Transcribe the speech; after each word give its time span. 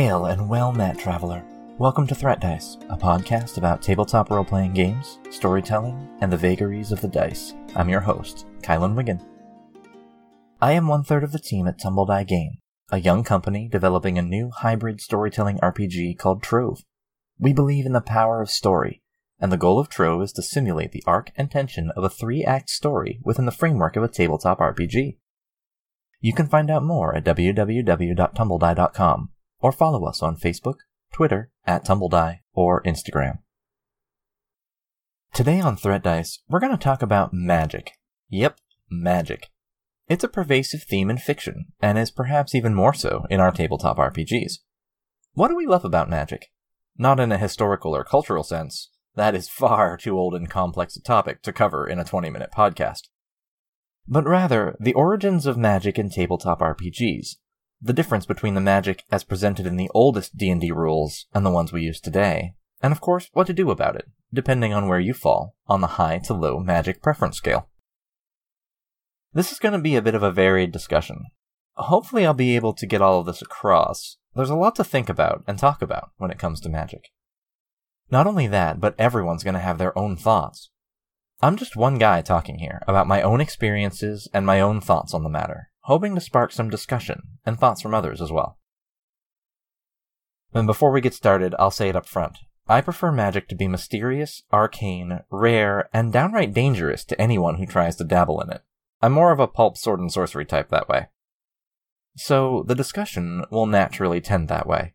Hail 0.00 0.24
and 0.24 0.48
well 0.48 0.72
met, 0.72 0.98
traveler. 0.98 1.44
Welcome 1.76 2.06
to 2.06 2.14
Threat 2.14 2.40
Dice, 2.40 2.78
a 2.88 2.96
podcast 2.96 3.58
about 3.58 3.82
tabletop 3.82 4.30
role 4.30 4.46
playing 4.46 4.72
games, 4.72 5.18
storytelling, 5.28 6.08
and 6.22 6.32
the 6.32 6.38
vagaries 6.38 6.90
of 6.90 7.02
the 7.02 7.08
dice. 7.08 7.52
I'm 7.76 7.90
your 7.90 8.00
host, 8.00 8.46
Kylan 8.62 8.94
Wiggin. 8.94 9.20
I 10.58 10.72
am 10.72 10.88
one 10.88 11.04
third 11.04 11.22
of 11.22 11.32
the 11.32 11.38
team 11.38 11.66
at 11.66 11.78
Tumble 11.78 12.06
Game, 12.24 12.52
a 12.90 12.98
young 12.98 13.22
company 13.22 13.68
developing 13.70 14.16
a 14.16 14.22
new 14.22 14.50
hybrid 14.50 15.02
storytelling 15.02 15.58
RPG 15.58 16.16
called 16.16 16.42
Trove. 16.42 16.82
We 17.38 17.52
believe 17.52 17.84
in 17.84 17.92
the 17.92 18.00
power 18.00 18.40
of 18.40 18.48
story, 18.48 19.02
and 19.38 19.52
the 19.52 19.58
goal 19.58 19.78
of 19.78 19.90
Trove 19.90 20.22
is 20.22 20.32
to 20.32 20.42
simulate 20.42 20.92
the 20.92 21.04
arc 21.06 21.30
and 21.36 21.50
tension 21.50 21.90
of 21.94 22.04
a 22.04 22.08
three 22.08 22.42
act 22.42 22.70
story 22.70 23.20
within 23.22 23.44
the 23.44 23.52
framework 23.52 23.96
of 23.96 24.02
a 24.02 24.08
tabletop 24.08 24.60
RPG. 24.60 25.18
You 26.22 26.32
can 26.32 26.46
find 26.46 26.70
out 26.70 26.84
more 26.84 27.14
at 27.14 27.24
www.tumbledie.com 27.24 29.28
or 29.60 29.72
follow 29.72 30.04
us 30.04 30.22
on 30.22 30.36
Facebook, 30.36 30.76
Twitter, 31.12 31.50
at 31.66 31.84
TumbleDie, 31.84 32.40
or 32.52 32.82
Instagram. 32.82 33.38
Today 35.32 35.60
on 35.60 35.76
Threat 35.76 36.02
Dice, 36.02 36.40
we're 36.48 36.60
going 36.60 36.72
to 36.72 36.82
talk 36.82 37.02
about 37.02 37.32
magic. 37.32 37.92
Yep, 38.28 38.58
magic. 38.90 39.48
It's 40.08 40.24
a 40.24 40.28
pervasive 40.28 40.82
theme 40.82 41.10
in 41.10 41.18
fiction, 41.18 41.66
and 41.80 41.98
is 41.98 42.10
perhaps 42.10 42.54
even 42.54 42.74
more 42.74 42.94
so 42.94 43.26
in 43.30 43.40
our 43.40 43.52
tabletop 43.52 43.98
RPGs. 43.98 44.58
What 45.34 45.48
do 45.48 45.56
we 45.56 45.66
love 45.66 45.84
about 45.84 46.10
magic? 46.10 46.50
Not 46.98 47.20
in 47.20 47.30
a 47.30 47.38
historical 47.38 47.94
or 47.94 48.02
cultural 48.02 48.42
sense. 48.42 48.90
That 49.14 49.34
is 49.34 49.48
far 49.48 49.96
too 49.96 50.18
old 50.18 50.34
and 50.34 50.50
complex 50.50 50.96
a 50.96 51.02
topic 51.02 51.42
to 51.42 51.52
cover 51.52 51.86
in 51.86 51.98
a 51.98 52.04
20 52.04 52.30
minute 52.30 52.50
podcast 52.56 53.02
but 54.10 54.26
rather 54.26 54.76
the 54.80 54.92
origins 54.94 55.46
of 55.46 55.56
magic 55.56 55.98
in 55.98 56.10
tabletop 56.10 56.60
RPGs, 56.60 57.36
the 57.80 57.92
difference 57.92 58.26
between 58.26 58.54
the 58.54 58.60
magic 58.60 59.04
as 59.10 59.24
presented 59.24 59.66
in 59.66 59.76
the 59.76 59.90
oldest 59.94 60.36
D&D 60.36 60.70
rules 60.72 61.26
and 61.32 61.44
the 61.44 61.50
ones 61.50 61.72
we 61.72 61.82
use 61.82 62.00
today, 62.00 62.54
and 62.82 62.92
of 62.92 63.00
course 63.00 63.28
what 63.32 63.46
to 63.46 63.52
do 63.52 63.70
about 63.70 63.96
it, 63.96 64.08
depending 64.32 64.72
on 64.72 64.88
where 64.88 65.00
you 65.00 65.14
fall 65.14 65.54
on 65.66 65.80
the 65.80 65.96
high 65.98 66.18
to 66.18 66.34
low 66.34 66.58
magic 66.58 67.02
preference 67.02 67.36
scale. 67.36 67.68
This 69.32 69.52
is 69.52 69.58
going 69.58 69.72
to 69.72 69.78
be 69.78 69.96
a 69.96 70.02
bit 70.02 70.14
of 70.14 70.22
a 70.22 70.32
varied 70.32 70.72
discussion. 70.72 71.26
Hopefully 71.74 72.26
I'll 72.26 72.34
be 72.34 72.56
able 72.56 72.74
to 72.74 72.86
get 72.86 73.00
all 73.00 73.20
of 73.20 73.26
this 73.26 73.40
across. 73.40 74.18
There's 74.34 74.50
a 74.50 74.56
lot 74.56 74.74
to 74.76 74.84
think 74.84 75.08
about 75.08 75.44
and 75.46 75.58
talk 75.58 75.80
about 75.80 76.10
when 76.18 76.30
it 76.30 76.38
comes 76.38 76.60
to 76.60 76.68
magic. 76.68 77.10
Not 78.10 78.26
only 78.26 78.46
that, 78.48 78.80
but 78.80 78.94
everyone's 78.98 79.44
going 79.44 79.54
to 79.54 79.60
have 79.60 79.78
their 79.78 79.96
own 79.96 80.16
thoughts, 80.16 80.70
I'm 81.42 81.56
just 81.56 81.74
one 81.74 81.96
guy 81.96 82.20
talking 82.20 82.58
here 82.58 82.82
about 82.86 83.06
my 83.06 83.22
own 83.22 83.40
experiences 83.40 84.28
and 84.34 84.44
my 84.44 84.60
own 84.60 84.82
thoughts 84.82 85.14
on 85.14 85.22
the 85.22 85.30
matter, 85.30 85.69
hoping 85.82 86.14
to 86.14 86.20
spark 86.20 86.52
some 86.52 86.70
discussion 86.70 87.22
and 87.44 87.58
thoughts 87.58 87.82
from 87.82 87.94
others 87.94 88.20
as 88.20 88.30
well. 88.30 88.58
And 90.52 90.66
before 90.66 90.90
we 90.90 91.00
get 91.00 91.14
started, 91.14 91.54
I'll 91.58 91.70
say 91.70 91.88
it 91.88 91.96
up 91.96 92.06
front. 92.06 92.38
I 92.68 92.80
prefer 92.80 93.10
magic 93.10 93.48
to 93.48 93.56
be 93.56 93.68
mysterious, 93.68 94.42
arcane, 94.52 95.20
rare, 95.30 95.88
and 95.92 96.12
downright 96.12 96.54
dangerous 96.54 97.04
to 97.06 97.20
anyone 97.20 97.56
who 97.56 97.66
tries 97.66 97.96
to 97.96 98.04
dabble 98.04 98.40
in 98.40 98.50
it. 98.50 98.62
I'm 99.02 99.12
more 99.12 99.32
of 99.32 99.40
a 99.40 99.48
pulp 99.48 99.76
sword 99.76 100.00
and 100.00 100.12
sorcery 100.12 100.44
type 100.44 100.68
that 100.68 100.88
way. 100.88 101.06
So 102.16 102.64
the 102.66 102.74
discussion 102.74 103.44
will 103.50 103.66
naturally 103.66 104.20
tend 104.20 104.48
that 104.48 104.66
way. 104.66 104.94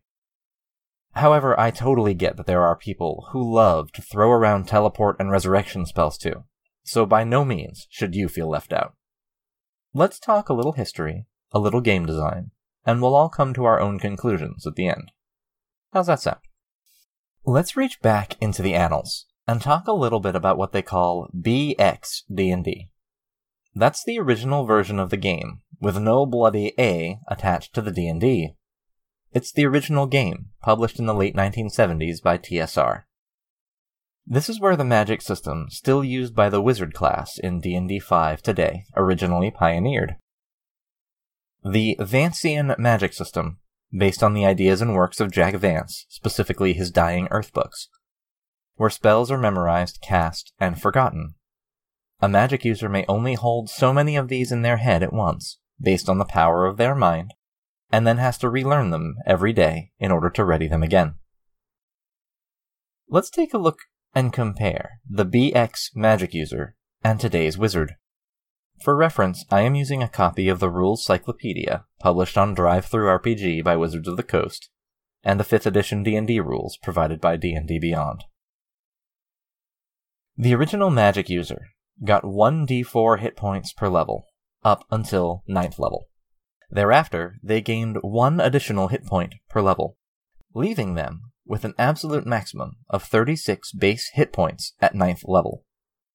However, 1.12 1.58
I 1.58 1.70
totally 1.70 2.14
get 2.14 2.36
that 2.36 2.46
there 2.46 2.62
are 2.62 2.76
people 2.76 3.28
who 3.32 3.54
love 3.54 3.90
to 3.92 4.02
throw 4.02 4.30
around 4.30 4.68
teleport 4.68 5.16
and 5.18 5.30
resurrection 5.30 5.86
spells 5.86 6.18
too, 6.18 6.44
so 6.84 7.06
by 7.06 7.24
no 7.24 7.44
means 7.44 7.86
should 7.90 8.14
you 8.14 8.28
feel 8.28 8.48
left 8.48 8.72
out. 8.72 8.94
Let's 9.98 10.18
talk 10.18 10.50
a 10.50 10.52
little 10.52 10.72
history, 10.72 11.24
a 11.52 11.58
little 11.58 11.80
game 11.80 12.04
design, 12.04 12.50
and 12.84 13.00
we'll 13.00 13.14
all 13.14 13.30
come 13.30 13.54
to 13.54 13.64
our 13.64 13.80
own 13.80 13.98
conclusions 13.98 14.66
at 14.66 14.74
the 14.74 14.86
end. 14.86 15.10
How's 15.94 16.08
that 16.08 16.20
sound? 16.20 16.40
Let's 17.46 17.78
reach 17.78 18.02
back 18.02 18.36
into 18.38 18.60
the 18.60 18.74
annals 18.74 19.24
and 19.48 19.58
talk 19.58 19.88
a 19.88 19.94
little 19.94 20.20
bit 20.20 20.36
about 20.36 20.58
what 20.58 20.72
they 20.72 20.82
call 20.82 21.30
BX 21.34 22.24
D&D. 22.30 22.90
That's 23.74 24.04
the 24.04 24.18
original 24.18 24.66
version 24.66 24.98
of 24.98 25.08
the 25.08 25.16
game, 25.16 25.62
with 25.80 25.96
no 25.96 26.26
bloody 26.26 26.74
A 26.78 27.18
attached 27.26 27.74
to 27.76 27.80
the 27.80 27.90
D&D. 27.90 28.54
It's 29.32 29.50
the 29.50 29.64
original 29.64 30.06
game, 30.06 30.50
published 30.60 30.98
in 30.98 31.06
the 31.06 31.14
late 31.14 31.34
1970s 31.34 32.22
by 32.22 32.36
TSR. 32.36 33.04
This 34.26 34.48
is 34.48 34.58
where 34.60 34.76
the 34.76 34.84
magic 34.84 35.22
system, 35.22 35.66
still 35.70 36.02
used 36.02 36.34
by 36.34 36.48
the 36.48 36.60
wizard 36.60 36.94
class 36.94 37.38
in 37.38 37.60
D&D 37.60 38.00
5 38.00 38.42
today, 38.42 38.84
originally 38.96 39.52
pioneered. 39.52 40.16
The 41.64 41.96
Vancian 42.00 42.76
magic 42.78 43.12
system, 43.12 43.58
based 43.96 44.22
on 44.22 44.34
the 44.34 44.44
ideas 44.44 44.82
and 44.82 44.94
works 44.94 45.20
of 45.20 45.30
Jack 45.30 45.54
Vance, 45.54 46.06
specifically 46.08 46.72
his 46.72 46.90
Dying 46.90 47.28
Earth 47.30 47.52
books, 47.52 47.88
where 48.74 48.90
spells 48.90 49.30
are 49.30 49.38
memorized, 49.38 50.00
cast, 50.02 50.52
and 50.58 50.80
forgotten. 50.80 51.34
A 52.20 52.28
magic 52.28 52.64
user 52.64 52.88
may 52.88 53.04
only 53.08 53.34
hold 53.34 53.70
so 53.70 53.92
many 53.92 54.16
of 54.16 54.26
these 54.26 54.50
in 54.50 54.62
their 54.62 54.78
head 54.78 55.04
at 55.04 55.12
once, 55.12 55.58
based 55.80 56.08
on 56.08 56.18
the 56.18 56.24
power 56.24 56.66
of 56.66 56.78
their 56.78 56.94
mind 56.94 57.34
and 57.90 58.06
then 58.06 58.18
has 58.18 58.36
to 58.38 58.50
relearn 58.50 58.90
them 58.90 59.16
every 59.26 59.52
day 59.52 59.92
in 59.98 60.10
order 60.10 60.30
to 60.30 60.44
ready 60.44 60.66
them 60.66 60.82
again. 60.82 61.14
Let's 63.08 63.30
take 63.30 63.54
a 63.54 63.58
look 63.58 63.78
and 64.16 64.32
compare 64.32 64.98
the 65.06 65.26
BX 65.26 65.94
magic 65.94 66.32
user 66.32 66.74
and 67.04 67.20
today's 67.20 67.58
wizard. 67.58 67.96
For 68.82 68.96
reference, 68.96 69.44
I 69.50 69.60
am 69.60 69.74
using 69.74 70.02
a 70.02 70.08
copy 70.08 70.48
of 70.48 70.58
the 70.58 70.70
Rules 70.70 71.04
Cyclopedia, 71.04 71.84
published 72.00 72.38
on 72.38 72.56
DriveThruRPG 72.56 73.62
by 73.62 73.76
Wizards 73.76 74.08
of 74.08 74.16
the 74.16 74.22
Coast, 74.22 74.70
and 75.22 75.38
the 75.38 75.44
5th 75.44 75.66
edition 75.66 76.02
D&D 76.02 76.40
rules 76.40 76.78
provided 76.82 77.20
by 77.20 77.36
D&D 77.36 77.78
Beyond. 77.78 78.24
The 80.38 80.54
original 80.54 80.88
magic 80.88 81.28
user 81.28 81.66
got 82.02 82.22
1d4 82.22 83.20
hit 83.20 83.36
points 83.36 83.74
per 83.74 83.90
level, 83.90 84.28
up 84.64 84.86
until 84.90 85.44
9th 85.46 85.78
level. 85.78 86.08
Thereafter, 86.70 87.36
they 87.42 87.60
gained 87.60 87.98
one 88.00 88.40
additional 88.40 88.88
hit 88.88 89.04
point 89.04 89.34
per 89.50 89.60
level, 89.60 89.98
leaving 90.54 90.94
them 90.94 91.32
with 91.46 91.64
an 91.64 91.74
absolute 91.78 92.26
maximum 92.26 92.76
of 92.90 93.02
36 93.02 93.72
base 93.72 94.10
hit 94.14 94.32
points 94.32 94.74
at 94.80 94.94
ninth 94.94 95.22
level. 95.24 95.64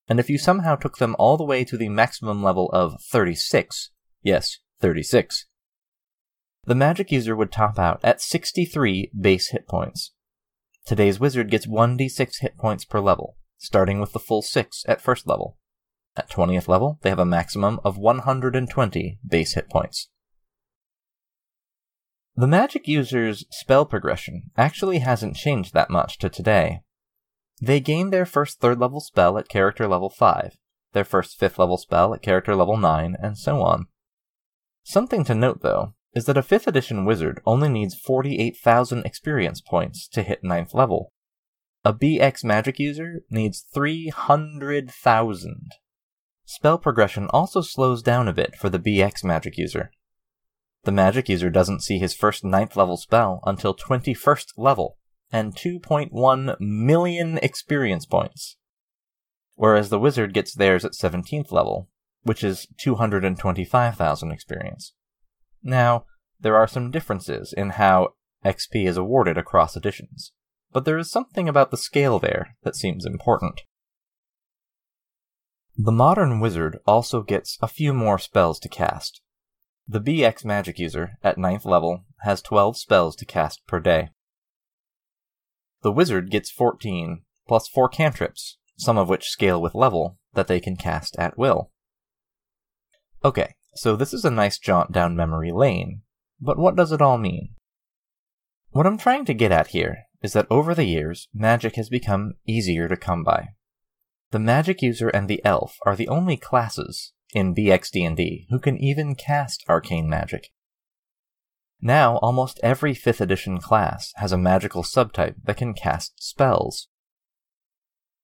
And 0.08 0.19
if 0.19 0.30
you 0.30 0.38
somehow 0.38 0.75
took 0.75 0.97
them 0.97 1.16
all 1.18 1.38
the 1.38 1.44
way 1.44 1.64
to 1.64 1.78
the 1.78 1.90
maximum 1.90 2.44
level 2.44 2.69
of 2.74 3.02
36, 3.12 3.91
yes, 4.22 4.59
36, 4.81 5.46
the 6.66 6.75
magic 6.75 7.12
user 7.12 7.36
would 7.36 7.52
top 7.52 7.80
out 7.80 8.00
at 8.03 8.22
63 8.22 9.12
base 9.20 9.50
hit 9.50 9.68
points. 9.68 10.14
Today's 10.86 11.20
wizard 11.20 11.50
gets 11.50 11.66
1d6 11.66 12.41
hit 12.41 12.58
points 12.58 12.86
per 12.86 13.00
level, 13.00 13.38
starting 13.58 14.00
with 14.00 14.14
the 14.14 14.20
full 14.20 14.41
6 14.41 14.84
at 14.88 15.02
first 15.02 15.28
level. 15.28 15.58
At 16.16 16.30
20th 16.30 16.68
level, 16.68 17.00
they 17.02 17.09
have 17.09 17.20
a 17.20 17.25
maximum 17.25 17.80
of 17.84 17.97
120 17.97 19.20
base 19.25 19.53
hit 19.53 19.70
points. 19.70 20.09
The 22.36 22.47
magic 22.47 22.88
user's 22.88 23.46
spell 23.52 23.86
progression 23.86 24.52
actually 24.58 25.00
hasn't 25.00 25.36
changed 25.36 25.74
that 25.74 25.90
much 25.90 26.18
to 26.19 26.30
today. 26.30 26.81
They 27.62 27.80
gain 27.80 28.09
their 28.09 28.25
first 28.25 28.59
third 28.59 28.80
level 28.80 29.02
spell 29.02 29.38
at 29.38 29.50
character 29.50 29.88
level 29.88 30.09
5, 30.09 30.58
their 30.94 31.03
first 31.03 31.38
fifth 31.38 31.59
level 31.59 31.78
spell 31.78 32.14
at 32.14 32.22
character 32.22 32.56
level 32.56 32.78
9, 32.78 33.18
and 33.22 33.38
so 33.38 33.62
on. 33.62 33.88
Something 34.84 35.24
to 35.25 35.36
note 35.36 35.62
though 35.62 35.94
is 36.14 36.25
that 36.25 36.38
a 36.38 36.41
5th 36.41 36.68
edition 36.68 37.06
wizard 37.06 37.41
only 37.46 37.70
needs 37.70 37.96
48,000 37.96 39.06
experience 39.06 39.61
points 39.61 40.08
to 40.09 40.23
hit 40.23 40.44
ninth 40.44 40.73
level. 40.73 41.14
A 41.85 41.94
BX 41.94 42.44
magic 42.44 42.79
user 42.79 43.22
needs 43.29 43.66
300,000. 43.73 45.72
Spell 46.46 46.78
progression 46.78 47.28
also 47.28 47.61
slows 47.61 48.02
down 48.02 48.28
a 48.28 48.34
bit 48.34 48.55
for 48.55 48.70
the 48.70 48.79
BX 48.79 49.23
magic 49.23 49.58
user, 49.58 49.91
the 50.83 50.91
magic 50.91 51.29
user 51.29 51.49
doesn't 51.49 51.83
see 51.83 51.99
his 51.99 52.13
first 52.13 52.43
ninth 52.43 52.75
level 52.75 52.97
spell 52.97 53.39
until 53.45 53.75
21st 53.75 54.53
level, 54.57 54.97
and 55.31 55.55
2.1 55.55 56.59
million 56.59 57.37
experience 57.39 58.05
points. 58.05 58.57
Whereas 59.55 59.89
the 59.89 59.99
wizard 59.99 60.33
gets 60.33 60.55
theirs 60.55 60.83
at 60.83 60.93
17th 60.93 61.51
level, 61.51 61.89
which 62.23 62.43
is 62.43 62.67
225,000 62.79 64.31
experience. 64.31 64.93
Now, 65.63 66.05
there 66.39 66.55
are 66.55 66.67
some 66.67 66.89
differences 66.89 67.53
in 67.53 67.72
how 67.72 68.13
XP 68.43 68.87
is 68.87 68.97
awarded 68.97 69.37
across 69.37 69.75
editions, 69.75 70.33
but 70.72 70.85
there 70.85 70.97
is 70.97 71.11
something 71.11 71.47
about 71.47 71.69
the 71.69 71.78
scale 71.78 72.17
there 72.17 72.55
that 72.63 72.75
seems 72.75 73.05
important. 73.05 73.61
The 75.78 75.91
modern 75.91 76.39
wizard 76.39 76.79
also 76.85 77.22
gets 77.22 77.57
a 77.61 77.67
few 77.67 77.93
more 77.93 78.17
spells 78.17 78.59
to 78.59 78.69
cast, 78.69 79.22
the 79.87 79.99
BX 79.99 80.45
magic 80.45 80.79
user, 80.79 81.17
at 81.23 81.37
ninth 81.37 81.66
level, 81.66 82.05
has 82.22 82.41
12 82.41 82.78
spells 82.78 83.16
to 83.17 83.25
cast 83.25 83.66
per 83.67 83.79
day. 83.79 84.09
The 85.81 85.91
wizard 85.91 86.29
gets 86.29 86.51
14, 86.51 87.23
plus 87.47 87.67
4 87.67 87.89
cantrips, 87.89 88.57
some 88.78 88.97
of 88.97 89.09
which 89.09 89.29
scale 89.29 89.61
with 89.61 89.75
level, 89.75 90.17
that 90.33 90.47
they 90.47 90.59
can 90.59 90.75
cast 90.75 91.17
at 91.17 91.37
will. 91.37 91.72
Okay, 93.23 93.55
so 93.75 93.95
this 93.95 94.13
is 94.13 94.25
a 94.25 94.31
nice 94.31 94.57
jaunt 94.57 94.91
down 94.91 95.16
memory 95.16 95.51
lane, 95.51 96.01
but 96.39 96.57
what 96.57 96.75
does 96.75 96.91
it 96.91 97.01
all 97.01 97.17
mean? 97.17 97.55
What 98.69 98.87
I'm 98.87 98.97
trying 98.97 99.25
to 99.25 99.33
get 99.33 99.51
at 99.51 99.67
here 99.67 100.05
is 100.22 100.33
that 100.33 100.47
over 100.49 100.73
the 100.73 100.85
years, 100.85 101.28
magic 101.33 101.75
has 101.75 101.89
become 101.89 102.35
easier 102.47 102.87
to 102.87 102.95
come 102.95 103.23
by. 103.23 103.49
The 104.31 104.39
magic 104.39 104.81
user 104.81 105.09
and 105.09 105.28
the 105.28 105.43
elf 105.43 105.78
are 105.85 105.95
the 105.95 106.07
only 106.07 106.37
classes 106.37 107.13
in 107.33 107.55
BXD&D 107.55 108.47
who 108.49 108.59
can 108.59 108.78
even 108.78 109.16
cast 109.16 109.63
arcane 109.67 110.09
magic. 110.09 110.51
Now, 111.81 112.17
almost 112.17 112.59
every 112.61 112.93
5th 112.93 113.22
edition 113.22 113.59
class 113.59 114.13
has 114.17 114.31
a 114.31 114.37
magical 114.37 114.83
subtype 114.83 115.35
that 115.43 115.57
can 115.57 115.73
cast 115.73 116.22
spells. 116.22 116.87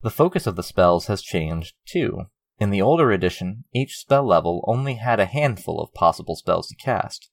The 0.03 0.11
focus 0.11 0.45
of 0.45 0.55
the 0.55 0.63
spells 0.63 1.07
has 1.07 1.23
changed, 1.23 1.73
too. 1.85 2.25
In 2.59 2.69
the 2.69 2.81
older 2.81 3.11
edition, 3.11 3.63
each 3.73 3.97
spell 3.97 4.25
level 4.25 4.63
only 4.67 4.95
had 4.95 5.19
a 5.19 5.25
handful 5.25 5.81
of 5.81 5.93
possible 5.93 6.35
spells 6.35 6.67
to 6.67 6.75
cast, 6.75 7.29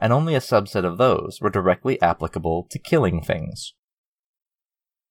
and 0.00 0.12
only 0.12 0.34
a 0.34 0.40
subset 0.40 0.84
of 0.84 0.98
those 0.98 1.38
were 1.40 1.50
directly 1.50 2.00
applicable 2.02 2.66
to 2.70 2.78
killing 2.78 3.22
things. 3.22 3.74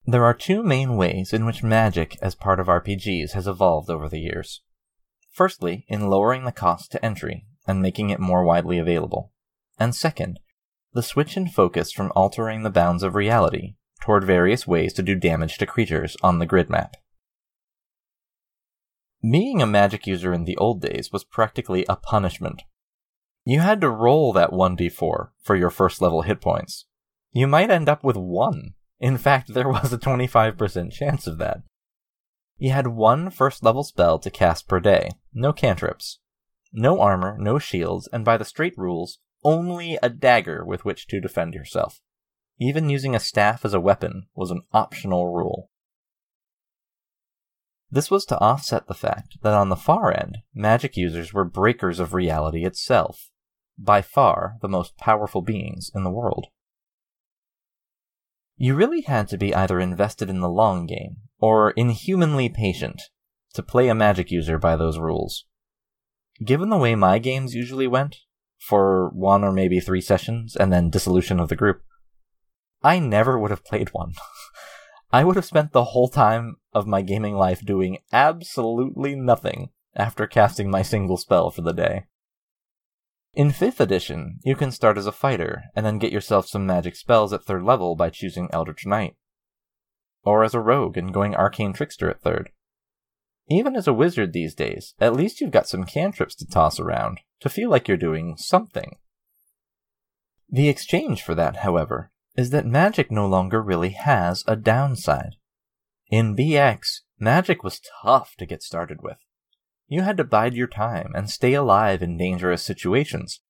There 0.04 0.24
are 0.24 0.34
two 0.34 0.62
main 0.62 0.96
ways 0.96 1.32
in 1.32 1.46
which 1.46 1.62
magic 1.62 2.18
as 2.20 2.34
part 2.34 2.60
of 2.60 2.66
RPGs 2.66 3.32
has 3.32 3.46
evolved 3.46 3.88
over 3.88 4.08
the 4.08 4.20
years. 4.20 4.62
Firstly, 5.32 5.84
in 5.88 6.10
lowering 6.10 6.44
the 6.44 6.52
cost 6.52 6.92
to 6.92 7.04
entry 7.04 7.46
and 7.66 7.80
making 7.80 8.10
it 8.10 8.20
more 8.20 8.44
widely 8.44 8.78
available. 8.78 9.32
And 9.78 9.94
second, 9.94 10.40
the 10.92 11.02
switch 11.02 11.36
in 11.36 11.48
focus 11.48 11.92
from 11.92 12.12
altering 12.16 12.62
the 12.62 12.70
bounds 12.70 13.02
of 13.02 13.14
reality 13.14 13.76
toward 14.00 14.24
various 14.24 14.66
ways 14.66 14.92
to 14.94 15.02
do 15.02 15.14
damage 15.14 15.58
to 15.58 15.66
creatures 15.66 16.16
on 16.22 16.38
the 16.38 16.46
grid 16.46 16.68
map. 16.68 16.96
Being 19.22 19.60
a 19.60 19.66
magic 19.66 20.06
user 20.06 20.32
in 20.32 20.44
the 20.44 20.56
old 20.56 20.80
days 20.80 21.12
was 21.12 21.24
practically 21.24 21.84
a 21.88 21.96
punishment. 21.96 22.62
You 23.44 23.60
had 23.60 23.80
to 23.82 23.90
roll 23.90 24.32
that 24.32 24.50
1d4 24.50 25.30
for 25.42 25.56
your 25.56 25.70
first 25.70 26.00
level 26.00 26.22
hit 26.22 26.40
points. 26.40 26.86
You 27.32 27.46
might 27.46 27.70
end 27.70 27.88
up 27.88 28.02
with 28.02 28.16
1. 28.16 28.74
In 28.98 29.18
fact, 29.18 29.54
there 29.54 29.68
was 29.68 29.92
a 29.92 29.98
25% 29.98 30.92
chance 30.92 31.26
of 31.26 31.38
that. 31.38 31.62
You 32.56 32.72
had 32.72 32.88
one 32.88 33.30
first 33.30 33.62
level 33.62 33.84
spell 33.84 34.18
to 34.18 34.30
cast 34.30 34.68
per 34.68 34.80
day, 34.80 35.10
no 35.32 35.52
cantrips. 35.52 36.18
No 36.72 37.00
armor, 37.00 37.36
no 37.38 37.58
shields, 37.58 38.08
and 38.12 38.24
by 38.24 38.36
the 38.36 38.44
straight 38.44 38.74
rules, 38.76 39.18
only 39.44 39.98
a 40.02 40.08
dagger 40.08 40.64
with 40.64 40.84
which 40.84 41.06
to 41.08 41.20
defend 41.20 41.54
yourself. 41.54 42.00
Even 42.58 42.90
using 42.90 43.14
a 43.14 43.20
staff 43.20 43.64
as 43.64 43.74
a 43.74 43.80
weapon 43.80 44.26
was 44.34 44.50
an 44.50 44.62
optional 44.72 45.32
rule. 45.32 45.70
This 47.90 48.10
was 48.10 48.24
to 48.26 48.38
offset 48.38 48.86
the 48.86 48.94
fact 48.94 49.38
that 49.42 49.54
on 49.54 49.68
the 49.68 49.76
far 49.76 50.12
end, 50.16 50.38
magic 50.54 50.96
users 50.96 51.32
were 51.32 51.44
breakers 51.44 51.98
of 51.98 52.14
reality 52.14 52.64
itself, 52.64 53.30
by 53.76 54.02
far 54.02 54.56
the 54.60 54.68
most 54.68 54.96
powerful 54.96 55.42
beings 55.42 55.90
in 55.94 56.04
the 56.04 56.10
world. 56.10 56.48
You 58.56 58.74
really 58.74 59.00
had 59.00 59.26
to 59.28 59.38
be 59.38 59.54
either 59.54 59.80
invested 59.80 60.28
in 60.28 60.40
the 60.40 60.48
long 60.48 60.86
game 60.86 61.16
or 61.38 61.70
inhumanly 61.70 62.48
patient 62.48 63.00
to 63.54 63.62
play 63.62 63.88
a 63.88 63.94
magic 63.94 64.30
user 64.30 64.58
by 64.58 64.76
those 64.76 64.98
rules. 64.98 65.46
Given 66.44 66.70
the 66.70 66.78
way 66.78 66.94
my 66.94 67.18
games 67.18 67.54
usually 67.54 67.86
went, 67.86 68.16
for 68.58 69.08
one 69.10 69.42
or 69.42 69.52
maybe 69.52 69.80
three 69.80 70.00
sessions 70.00 70.54
and 70.54 70.72
then 70.72 70.90
dissolution 70.90 71.40
of 71.40 71.48
the 71.48 71.56
group, 71.56 71.82
I 72.82 72.98
never 72.98 73.38
would 73.38 73.50
have 73.50 73.64
played 73.64 73.88
one. 73.88 74.12
I 75.12 75.24
would 75.24 75.36
have 75.36 75.44
spent 75.44 75.72
the 75.72 75.84
whole 75.84 76.08
time 76.08 76.56
of 76.72 76.86
my 76.86 77.02
gaming 77.02 77.34
life 77.34 77.64
doing 77.64 77.98
absolutely 78.12 79.16
nothing 79.16 79.70
after 79.96 80.26
casting 80.26 80.70
my 80.70 80.82
single 80.82 81.16
spell 81.16 81.50
for 81.50 81.62
the 81.62 81.72
day. 81.72 82.04
In 83.34 83.50
5th 83.50 83.80
edition, 83.80 84.38
you 84.44 84.54
can 84.54 84.70
start 84.70 84.98
as 84.98 85.06
a 85.06 85.12
fighter 85.12 85.64
and 85.74 85.84
then 85.84 85.98
get 85.98 86.12
yourself 86.12 86.48
some 86.48 86.66
magic 86.66 86.96
spells 86.96 87.32
at 87.32 87.44
3rd 87.44 87.64
level 87.64 87.96
by 87.96 88.10
choosing 88.10 88.48
Eldritch 88.52 88.86
Knight. 88.86 89.16
Or 90.22 90.44
as 90.44 90.54
a 90.54 90.60
rogue 90.60 90.96
and 90.96 91.14
going 91.14 91.34
Arcane 91.34 91.72
Trickster 91.72 92.10
at 92.10 92.22
3rd. 92.22 92.48
Even 93.48 93.74
as 93.74 93.88
a 93.88 93.92
wizard 93.92 94.32
these 94.32 94.54
days, 94.54 94.94
at 95.00 95.14
least 95.14 95.40
you've 95.40 95.50
got 95.50 95.68
some 95.68 95.84
cantrips 95.84 96.34
to 96.36 96.46
toss 96.46 96.78
around 96.78 97.20
to 97.40 97.48
feel 97.48 97.70
like 97.70 97.88
you're 97.88 97.96
doing 97.96 98.36
something. 98.36 98.96
The 100.48 100.68
exchange 100.68 101.22
for 101.22 101.34
that, 101.34 101.58
however, 101.58 102.10
is 102.36 102.50
that 102.50 102.66
magic 102.66 103.10
no 103.10 103.26
longer 103.26 103.62
really 103.62 103.90
has 103.90 104.44
a 104.46 104.56
downside. 104.56 105.36
In 106.08 106.36
BX, 106.36 107.00
magic 107.18 107.62
was 107.62 107.80
tough 108.02 108.34
to 108.38 108.46
get 108.46 108.62
started 108.62 109.02
with. 109.02 109.18
You 109.88 110.02
had 110.02 110.16
to 110.18 110.24
bide 110.24 110.54
your 110.54 110.66
time 110.66 111.12
and 111.14 111.28
stay 111.28 111.54
alive 111.54 112.02
in 112.02 112.16
dangerous 112.16 112.62
situations. 112.62 113.40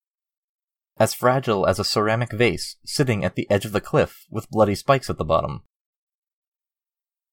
As 0.98 1.14
fragile 1.14 1.66
as 1.66 1.78
a 1.78 1.84
ceramic 1.84 2.32
vase 2.32 2.76
sitting 2.84 3.24
at 3.24 3.34
the 3.34 3.50
edge 3.50 3.64
of 3.64 3.72
the 3.72 3.80
cliff 3.80 4.26
with 4.30 4.50
bloody 4.50 4.74
spikes 4.74 5.08
at 5.08 5.18
the 5.18 5.24
bottom. 5.24 5.62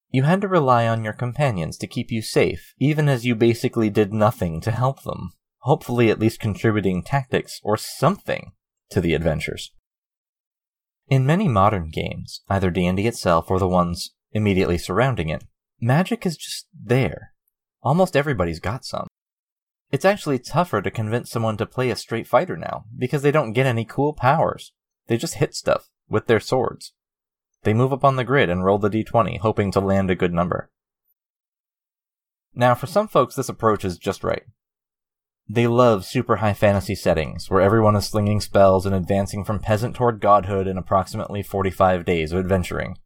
You 0.10 0.24
had 0.24 0.42
to 0.42 0.48
rely 0.48 0.88
on 0.88 1.04
your 1.04 1.14
companions 1.14 1.78
to 1.78 1.88
keep 1.88 2.12
you 2.12 2.22
safe, 2.22 2.74
even 2.80 3.10
as 3.10 3.26
you 3.26 3.36
basically 3.36 3.90
did 3.90 4.14
nothing 4.14 4.62
to 4.62 4.72
help 4.72 5.04
them, 5.04 5.32
hopefully 5.60 6.10
at 6.10 6.20
least 6.20 6.40
contributing 6.40 7.04
tactics 7.04 7.60
or 7.64 7.78
something 7.78 8.52
to 8.90 9.02
the 9.02 9.14
adventures. 9.14 9.72
In 11.08 11.26
many 11.26 11.48
modern 11.48 11.90
games, 11.90 12.42
either 12.50 12.70
D&D 12.70 13.06
itself 13.08 13.50
or 13.50 13.60
the 13.60 13.68
ones 13.68 14.12
immediately 14.32 14.78
surrounding 14.78 15.30
it, 15.30 15.44
magic 15.80 16.26
is 16.26 16.38
just 16.38 16.68
there, 16.74 17.34
Almost 17.88 18.18
everybody's 18.18 18.60
got 18.60 18.84
some. 18.84 19.08
It's 19.92 20.04
actually 20.04 20.40
tougher 20.40 20.82
to 20.82 20.92
convince 20.92 21.30
someone 21.30 21.56
to 21.56 21.66
play 21.66 21.90
a 21.90 21.96
straight 21.96 22.28
fighter 22.28 22.58
now, 22.58 22.84
because 22.98 23.22
they 23.22 23.32
don't 23.32 23.54
get 23.54 23.66
any 23.66 23.86
cool 23.86 24.12
powers. 24.12 24.74
They 25.08 25.16
just 25.16 25.36
hit 25.36 25.56
stuff 25.56 25.90
with 26.10 26.28
their 26.28 26.42
swords. 26.42 26.94
They 27.68 27.74
move 27.74 27.92
up 27.92 28.06
on 28.06 28.16
the 28.16 28.24
grid 28.24 28.50
and 28.50 28.64
roll 28.64 28.78
the 28.78 28.90
d20, 28.90 29.40
hoping 29.40 29.74
to 29.74 29.82
land 29.82 30.10
a 30.10 30.16
good 30.16 30.34
number. 30.34 30.72
Now, 32.56 32.74
for 32.74 32.88
some 32.88 33.10
folks, 33.10 33.36
this 33.36 33.50
approach 33.50 33.84
is 33.84 33.98
just 33.98 34.24
right. 34.24 34.44
They 35.50 35.68
love 35.68 36.06
super 36.06 36.38
high 36.38 36.54
fantasy 36.54 36.96
settings, 36.96 37.50
where 37.50 37.60
everyone 37.60 37.98
is 37.98 38.08
slinging 38.08 38.40
spells 38.40 38.86
and 38.86 38.96
advancing 38.96 39.44
from 39.44 39.60
peasant 39.60 39.98
toward 39.98 40.22
godhood 40.22 40.66
in 40.66 40.78
approximately 40.78 41.44
45 41.44 42.06
days 42.06 42.32
of 42.32 42.40
adventuring. 42.40 43.00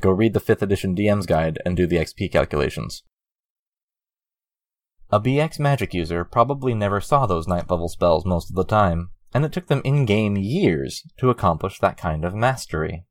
Go 0.00 0.10
read 0.10 0.32
the 0.32 0.40
5th 0.40 0.62
edition 0.62 0.96
DM's 0.96 1.26
guide 1.26 1.60
and 1.64 1.76
do 1.76 1.86
the 1.86 1.98
XP 1.98 2.32
calculations. 2.32 3.04
A 5.10 5.20
BX 5.20 5.60
magic 5.60 5.94
user 5.94 6.24
probably 6.24 6.74
never 6.74 7.00
saw 7.00 7.26
those 7.26 7.46
ninth 7.46 7.70
level 7.70 7.88
spells 7.88 8.26
most 8.26 8.50
of 8.50 8.56
the 8.56 8.64
time, 8.64 9.10
and 9.32 9.44
it 9.44 9.52
took 9.52 9.68
them 9.68 9.82
in 9.84 10.04
game 10.04 10.36
years 10.36 11.04
to 11.18 11.30
accomplish 11.30 11.78
that 11.78 11.96
kind 11.96 12.24
of 12.24 12.34
mastery. 12.34 13.04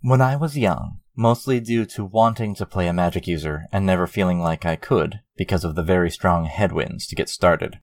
When 0.00 0.20
I 0.20 0.36
was 0.36 0.56
young, 0.56 1.00
mostly 1.16 1.58
due 1.58 1.84
to 1.86 2.04
wanting 2.04 2.54
to 2.54 2.66
play 2.66 2.86
a 2.86 2.92
magic 2.92 3.26
user 3.26 3.66
and 3.72 3.84
never 3.84 4.06
feeling 4.06 4.38
like 4.38 4.64
I 4.64 4.76
could 4.76 5.20
because 5.36 5.64
of 5.64 5.74
the 5.74 5.82
very 5.82 6.08
strong 6.08 6.44
headwinds 6.44 7.08
to 7.08 7.16
get 7.16 7.28
started, 7.28 7.80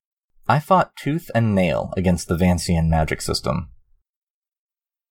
I 0.48 0.58
fought 0.58 0.96
tooth 0.96 1.30
and 1.34 1.54
nail 1.54 1.92
against 1.94 2.28
the 2.28 2.36
Vancian 2.36 2.88
magic 2.88 3.20
system. 3.20 3.68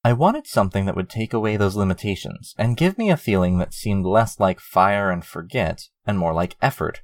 I 0.03 0.13
wanted 0.13 0.47
something 0.47 0.85
that 0.85 0.95
would 0.95 1.09
take 1.09 1.31
away 1.31 1.57
those 1.57 1.75
limitations 1.75 2.55
and 2.57 2.75
give 2.77 2.97
me 2.97 3.11
a 3.11 3.17
feeling 3.17 3.59
that 3.59 3.73
seemed 3.73 4.05
less 4.05 4.39
like 4.39 4.59
fire 4.59 5.11
and 5.11 5.23
forget 5.23 5.89
and 6.07 6.17
more 6.17 6.33
like 6.33 6.55
effort. 6.59 7.03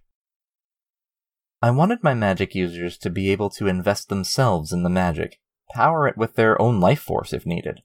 I 1.62 1.70
wanted 1.70 2.01
my 2.01 2.15
magic 2.15 2.55
users 2.55 2.98
to 3.00 3.12
be 3.12 3.31
able 3.31 3.51
to 3.51 3.67
invest 3.67 4.10
themselves 4.10 4.74
in 4.74 4.81
the 4.81 4.89
magic, 4.89 5.39
power 5.75 6.08
it 6.08 6.17
with 6.17 6.34
their 6.36 6.60
own 6.60 6.79
life 6.79 7.01
force 7.01 7.34
if 7.34 7.46
needed, 7.46 7.81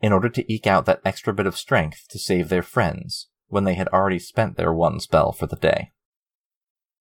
in 0.00 0.12
order 0.12 0.28
to 0.28 0.52
eke 0.52 0.66
out 0.66 0.86
that 0.86 1.00
extra 1.04 1.32
bit 1.32 1.46
of 1.46 1.56
strength 1.56 2.06
to 2.08 2.18
save 2.18 2.48
their 2.48 2.62
friends 2.62 3.28
when 3.48 3.64
they 3.64 3.74
had 3.74 3.88
already 3.88 4.18
spent 4.18 4.56
their 4.56 4.72
one 4.72 5.00
spell 5.00 5.32
for 5.32 5.46
the 5.46 5.56
day. 5.56 5.92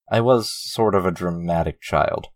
I 0.10 0.22
was 0.22 0.52
sort 0.52 0.96
of 0.96 1.06
a 1.06 1.12
dramatic 1.12 1.82
child. 1.82 2.28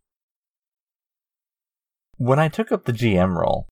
When 2.17 2.37
I 2.37 2.49
took 2.49 2.71
up 2.71 2.85
the 2.85 2.91
GM 2.91 3.35
role, 3.35 3.67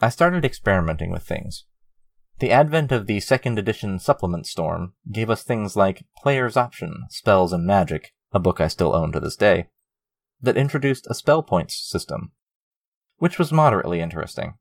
I 0.00 0.08
started 0.10 0.44
experimenting 0.44 1.10
with 1.10 1.22
things. 1.22 1.64
The 2.38 2.50
advent 2.50 2.92
of 2.92 3.06
the 3.06 3.20
second 3.20 3.58
edition 3.58 3.98
supplement 3.98 4.46
storm 4.46 4.92
gave 5.10 5.30
us 5.30 5.42
things 5.42 5.74
like 5.74 6.04
Player's 6.18 6.56
Option, 6.56 7.04
Spells 7.08 7.52
and 7.52 7.66
Magic, 7.66 8.12
a 8.32 8.38
book 8.38 8.60
I 8.60 8.68
still 8.68 8.94
own 8.94 9.12
to 9.12 9.20
this 9.20 9.36
day, 9.36 9.68
that 10.42 10.58
introduced 10.58 11.06
a 11.08 11.14
spell 11.14 11.42
points 11.42 11.88
system, 11.88 12.32
which 13.16 13.38
was 13.38 13.52
moderately 13.52 14.00
interesting. 14.00 14.54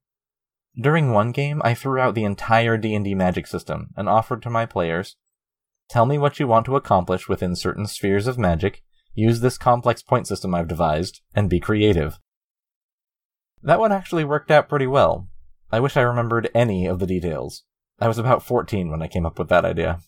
During 0.79 1.12
one 1.12 1.32
game, 1.32 1.62
I 1.63 1.74
threw 1.74 2.00
out 2.00 2.15
the 2.15 2.25
entire 2.25 2.77
D&D 2.77 3.15
magic 3.15 3.48
system 3.48 3.91
and 3.96 4.10
offered 4.10 4.41
to 4.44 4.50
my 4.50 4.65
players, 4.65 5.15
tell 5.89 6.05
me 6.05 6.17
what 6.17 6.39
you 6.39 6.48
want 6.48 6.65
to 6.65 6.75
accomplish 6.75 7.29
within 7.29 7.55
certain 7.55 7.88
spheres 7.88 8.27
of 8.27 8.38
magic, 8.38 8.84
use 9.13 9.39
this 9.39 9.58
complex 9.58 10.03
point 10.03 10.27
system 10.27 10.53
I've 10.53 10.67
devised, 10.67 11.22
and 11.34 11.50
be 11.50 11.62
creative. 11.62 12.20
That 13.63 13.79
one 13.79 13.94
actually 13.94 14.25
worked 14.25 14.51
out 14.51 14.67
pretty 14.67 14.88
well. 14.88 15.29
I 15.72 15.79
wish 15.79 15.96
I 15.96 16.01
remembered 16.01 16.50
any 16.53 16.86
of 16.86 17.00
the 17.00 17.08
details. 17.08 17.63
I 18.00 18.10
was 18.10 18.17
about 18.17 18.44
14 18.44 18.91
when 18.91 19.01
I 19.01 19.08
came 19.08 19.25
up 19.25 19.39
with 19.39 19.48
that 19.50 19.63
idea. 19.63 20.00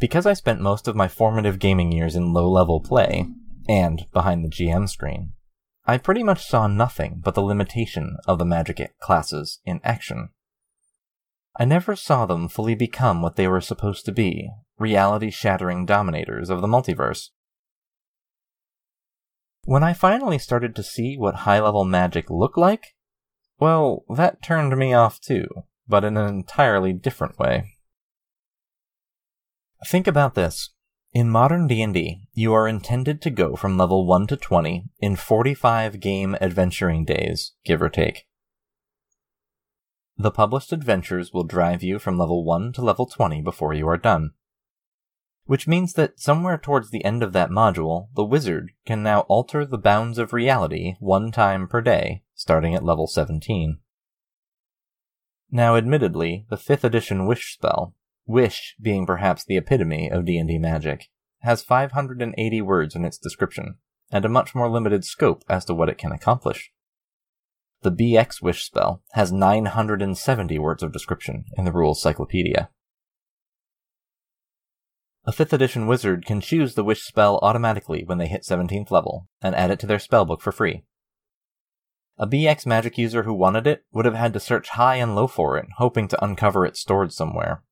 Because 0.00 0.26
I 0.26 0.32
spent 0.32 0.60
most 0.60 0.88
of 0.88 0.96
my 0.96 1.06
formative 1.06 1.60
gaming 1.60 1.92
years 1.92 2.16
in 2.16 2.32
low 2.32 2.50
level 2.50 2.80
play, 2.80 3.26
and 3.68 4.06
behind 4.12 4.44
the 4.44 4.48
GM 4.48 4.88
screen, 4.88 5.32
I 5.86 5.98
pretty 5.98 6.22
much 6.22 6.46
saw 6.46 6.66
nothing 6.66 7.20
but 7.22 7.34
the 7.34 7.42
limitation 7.42 8.16
of 8.26 8.38
the 8.38 8.44
magic 8.44 8.98
classes 9.00 9.60
in 9.64 9.80
action. 9.84 10.30
I 11.58 11.64
never 11.64 11.94
saw 11.94 12.26
them 12.26 12.48
fully 12.48 12.74
become 12.74 13.20
what 13.22 13.36
they 13.36 13.46
were 13.46 13.60
supposed 13.60 14.04
to 14.06 14.12
be 14.12 14.50
reality 14.78 15.30
shattering 15.30 15.86
dominators 15.86 16.50
of 16.50 16.60
the 16.60 16.66
multiverse. 16.66 17.28
When 19.64 19.84
I 19.84 19.92
finally 19.92 20.38
started 20.38 20.74
to 20.76 20.82
see 20.82 21.16
what 21.16 21.36
high 21.36 21.60
level 21.60 21.84
magic 21.84 22.28
looked 22.28 22.58
like, 22.58 22.94
well, 23.58 24.04
that 24.08 24.42
turned 24.42 24.76
me 24.76 24.92
off 24.92 25.20
too, 25.20 25.46
but 25.86 26.04
in 26.04 26.16
an 26.16 26.28
entirely 26.28 26.92
different 26.92 27.38
way. 27.38 27.76
Think 29.86 30.06
about 30.06 30.34
this. 30.34 30.73
In 31.14 31.30
modern 31.30 31.66
D&D, 31.66 32.28
you 32.34 32.52
are 32.52 32.68
intended 32.68 33.22
to 33.22 33.30
go 33.30 33.56
from 33.56 33.78
level 33.78 34.06
1 34.06 34.26
to 34.26 34.36
20 34.36 34.84
in 34.98 35.16
45 35.16 36.00
game 36.00 36.36
adventuring 36.40 37.06
days, 37.06 37.52
give 37.64 37.80
or 37.80 37.88
take. 37.88 38.26
The 40.18 40.30
published 40.30 40.72
adventures 40.72 41.32
will 41.32 41.44
drive 41.44 41.82
you 41.82 41.98
from 41.98 42.18
level 42.18 42.44
1 42.44 42.74
to 42.74 42.82
level 42.82 43.06
20 43.06 43.40
before 43.40 43.72
you 43.72 43.88
are 43.88 43.96
done 43.96 44.32
which 45.46 45.68
means 45.68 45.92
that 45.92 46.18
somewhere 46.18 46.56
towards 46.56 46.90
the 46.90 47.04
end 47.04 47.22
of 47.22 47.32
that 47.32 47.50
module, 47.50 48.08
the 48.14 48.24
wizard 48.24 48.72
can 48.86 49.02
now 49.02 49.20
alter 49.20 49.64
the 49.64 49.78
bounds 49.78 50.18
of 50.18 50.32
reality 50.32 50.94
one 51.00 51.30
time 51.30 51.68
per 51.68 51.80
day, 51.80 52.22
starting 52.34 52.74
at 52.74 52.84
level 52.84 53.06
17. 53.06 53.78
Now, 55.50 55.76
admittedly, 55.76 56.46
the 56.48 56.56
5th 56.56 56.82
edition 56.82 57.26
Wish 57.26 57.54
spell, 57.54 57.94
Wish 58.26 58.74
being 58.80 59.06
perhaps 59.06 59.44
the 59.44 59.56
epitome 59.56 60.10
of 60.10 60.24
D&D 60.24 60.58
magic, 60.58 61.10
has 61.40 61.62
580 61.62 62.62
words 62.62 62.94
in 62.94 63.04
its 63.04 63.18
description, 63.18 63.76
and 64.10 64.24
a 64.24 64.30
much 64.30 64.54
more 64.54 64.70
limited 64.70 65.04
scope 65.04 65.44
as 65.48 65.64
to 65.66 65.74
what 65.74 65.90
it 65.90 65.98
can 65.98 66.10
accomplish. 66.10 66.72
The 67.82 67.92
BX 67.92 68.40
Wish 68.40 68.64
spell 68.64 69.02
has 69.12 69.30
970 69.30 70.58
words 70.58 70.82
of 70.82 70.90
description 70.90 71.44
in 71.58 71.66
the 71.66 71.72
rules 71.72 72.00
cyclopedia. 72.00 72.70
A 75.26 75.32
5th 75.32 75.52
edition 75.52 75.86
wizard 75.86 76.24
can 76.24 76.40
choose 76.40 76.74
the 76.74 76.84
wish 76.84 77.02
spell 77.02 77.38
automatically 77.42 78.04
when 78.04 78.16
they 78.16 78.26
hit 78.26 78.42
17th 78.42 78.90
level, 78.90 79.28
and 79.42 79.54
add 79.54 79.70
it 79.70 79.78
to 79.80 79.86
their 79.86 79.98
spellbook 79.98 80.40
for 80.40 80.52
free. 80.52 80.84
A 82.16 82.26
BX 82.26 82.64
magic 82.64 82.96
user 82.96 83.24
who 83.24 83.34
wanted 83.34 83.66
it 83.66 83.84
would 83.92 84.04
have 84.06 84.14
had 84.14 84.32
to 84.32 84.40
search 84.40 84.70
high 84.70 84.96
and 84.96 85.14
low 85.14 85.26
for 85.26 85.58
it, 85.58 85.66
hoping 85.76 86.08
to 86.08 86.24
uncover 86.24 86.64
it 86.64 86.76
stored 86.76 87.12
somewhere. 87.12 87.62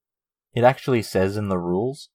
It 0.55 0.65
actually 0.65 1.03
says 1.03 1.37
in 1.37 1.49
the 1.49 1.59
rules 1.59 2.11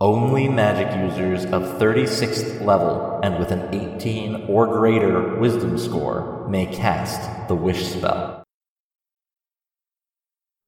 only 0.00 0.48
magic 0.48 0.94
users 0.96 1.44
of 1.46 1.80
36th 1.80 2.64
level 2.64 3.18
and 3.24 3.36
with 3.36 3.50
an 3.50 3.74
18 3.74 4.46
or 4.48 4.66
greater 4.68 5.34
wisdom 5.40 5.76
score 5.76 6.46
may 6.48 6.66
cast 6.66 7.48
the 7.48 7.56
wish 7.56 7.84
spell. 7.84 8.44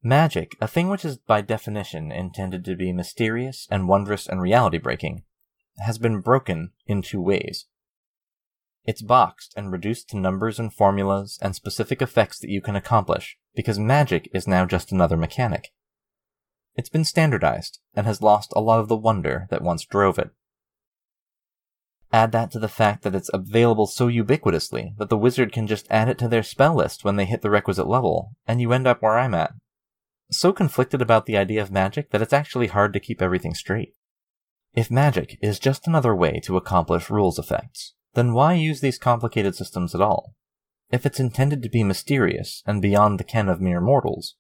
Magic, 0.03 0.57
a 0.61 0.67
thing 0.67 0.89
which 0.89 1.05
is 1.05 1.17
by 1.17 1.43
definition 1.43 2.11
intended 2.11 2.65
to 2.65 2.75
be 2.75 2.93
mysterious 2.93 3.69
and 3.71 3.87
wondrous 3.87 4.27
and 4.27 4.43
reality 4.43 4.79
breaking, 4.79 5.23
has 5.79 5.99
been 5.99 6.21
broken 6.21 6.73
in 6.87 7.01
two 7.01 7.21
ways. 7.21 7.67
It's 8.85 9.03
boxed 9.03 9.53
and 9.57 9.71
reduced 9.71 10.09
to 10.09 10.17
numbers 10.17 10.59
and 10.59 10.73
formulas 10.75 11.39
and 11.41 11.55
specific 11.55 12.03
effects 12.03 12.41
that 12.41 12.51
you 12.51 12.61
can 12.61 12.75
accomplish, 12.75 13.37
because 13.55 13.79
magic 13.79 14.29
is 14.35 14.49
now 14.49 14.65
just 14.65 14.91
another 14.91 15.17
mechanic. 15.17 15.69
It's 16.81 16.89
been 16.89 17.05
standardized 17.05 17.79
and 17.93 18.07
has 18.07 18.23
lost 18.23 18.55
a 18.57 18.61
lot 18.63 18.81
of 18.81 18.89
the 18.89 18.97
wonder 18.97 19.47
that 19.51 19.61
once 19.61 19.85
drove 19.85 20.19
it. 20.19 20.31
Add 22.11 22.33
that 22.33 22.51
to 22.53 22.59
the 22.59 22.69
fact 22.69 23.03
that 23.03 23.15
it's 23.15 23.29
available 23.35 23.87
so 23.87 24.09
ubiquitously 24.09 24.97
that 24.97 25.11
the 25.11 25.19
wizard 25.19 25.53
can 25.53 25.67
just 25.67 25.87
add 25.91 26.09
it 26.09 26.17
to 26.21 26.27
their 26.27 26.43
spell 26.43 26.75
list 26.75 27.05
when 27.05 27.17
they 27.17 27.27
hit 27.27 27.43
the 27.43 27.51
requisite 27.51 27.87
level, 27.87 28.33
and 28.47 28.63
you 28.63 28.73
end 28.73 28.87
up 28.87 29.03
where 29.03 29.19
I'm 29.19 29.35
at, 29.35 29.53
so 30.31 30.55
conflicted 30.55 31.03
about 31.03 31.27
the 31.27 31.37
idea 31.37 31.61
of 31.61 31.71
magic 31.71 32.13
that 32.13 32.23
it's 32.23 32.33
actually 32.33 32.69
hard 32.69 32.95
to 32.95 32.99
keep 32.99 33.21
everything 33.21 33.53
straight. 33.53 33.93
If 34.73 34.91
magic 34.91 35.37
is 35.43 35.59
just 35.59 35.87
another 35.87 36.17
way 36.17 36.41
to 36.45 36.57
accomplish 36.57 37.11
rules 37.11 37.39
effects, 37.39 37.93
then 38.15 38.33
why 38.33 38.55
use 38.55 38.81
these 38.81 38.97
complicated 38.97 39.55
systems 39.55 39.95
at 39.95 40.01
all? 40.01 40.33
If 40.91 41.05
it's 41.05 41.21
intended 41.21 41.63
to 41.63 41.69
be 41.69 41.85
mysterious 41.85 42.63
and 42.65 42.81
beyond 42.81 43.21
the 43.21 43.25
ken 43.25 43.51
of 43.51 43.61
mere 43.61 43.83
mortals, 43.83 44.37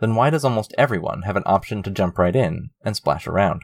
then 0.00 0.14
why 0.14 0.30
does 0.30 0.44
almost 0.44 0.74
everyone 0.76 1.22
have 1.22 1.36
an 1.36 1.42
option 1.46 1.82
to 1.82 1.90
jump 1.90 2.18
right 2.18 2.34
in 2.34 2.70
and 2.84 2.96
splash 2.96 3.26
around? 3.26 3.62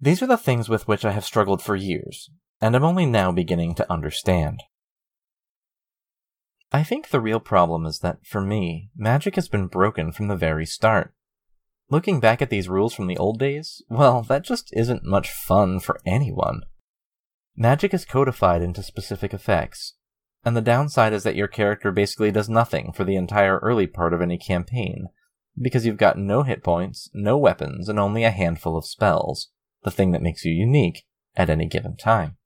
These 0.00 0.22
are 0.22 0.26
the 0.26 0.36
things 0.36 0.68
with 0.68 0.86
which 0.86 1.04
I 1.04 1.12
have 1.12 1.24
struggled 1.24 1.62
for 1.62 1.74
years, 1.74 2.30
and 2.60 2.76
am 2.76 2.84
only 2.84 3.06
now 3.06 3.32
beginning 3.32 3.74
to 3.76 3.92
understand. 3.92 4.62
I 6.70 6.84
think 6.84 7.08
the 7.08 7.20
real 7.20 7.40
problem 7.40 7.86
is 7.86 8.00
that, 8.00 8.18
for 8.24 8.40
me, 8.40 8.90
magic 8.94 9.34
has 9.36 9.48
been 9.48 9.66
broken 9.66 10.12
from 10.12 10.28
the 10.28 10.36
very 10.36 10.66
start. 10.66 11.14
Looking 11.90 12.20
back 12.20 12.42
at 12.42 12.50
these 12.50 12.68
rules 12.68 12.92
from 12.94 13.06
the 13.06 13.16
old 13.16 13.38
days, 13.38 13.82
well, 13.88 14.22
that 14.22 14.44
just 14.44 14.70
isn't 14.74 15.04
much 15.04 15.32
fun 15.32 15.80
for 15.80 15.98
anyone. 16.04 16.60
Magic 17.56 17.94
is 17.94 18.04
codified 18.04 18.60
into 18.60 18.82
specific 18.82 19.32
effects, 19.32 19.94
and 20.48 20.56
the 20.56 20.62
downside 20.62 21.12
is 21.12 21.24
that 21.24 21.36
your 21.36 21.46
character 21.46 21.92
basically 21.92 22.30
does 22.30 22.48
nothing 22.48 22.90
for 22.90 23.04
the 23.04 23.16
entire 23.16 23.58
early 23.58 23.86
part 23.86 24.14
of 24.14 24.22
any 24.22 24.38
campaign, 24.38 25.08
because 25.60 25.84
you've 25.84 25.98
got 25.98 26.16
no 26.16 26.42
hit 26.42 26.64
points, 26.64 27.10
no 27.12 27.36
weapons, 27.36 27.86
and 27.86 28.00
only 28.00 28.24
a 28.24 28.30
handful 28.30 28.74
of 28.74 28.86
spells, 28.86 29.50
the 29.82 29.90
thing 29.90 30.10
that 30.12 30.22
makes 30.22 30.46
you 30.46 30.52
unique 30.54 31.04
at 31.36 31.50
any 31.50 31.66
given 31.66 31.98
time. 31.98 32.38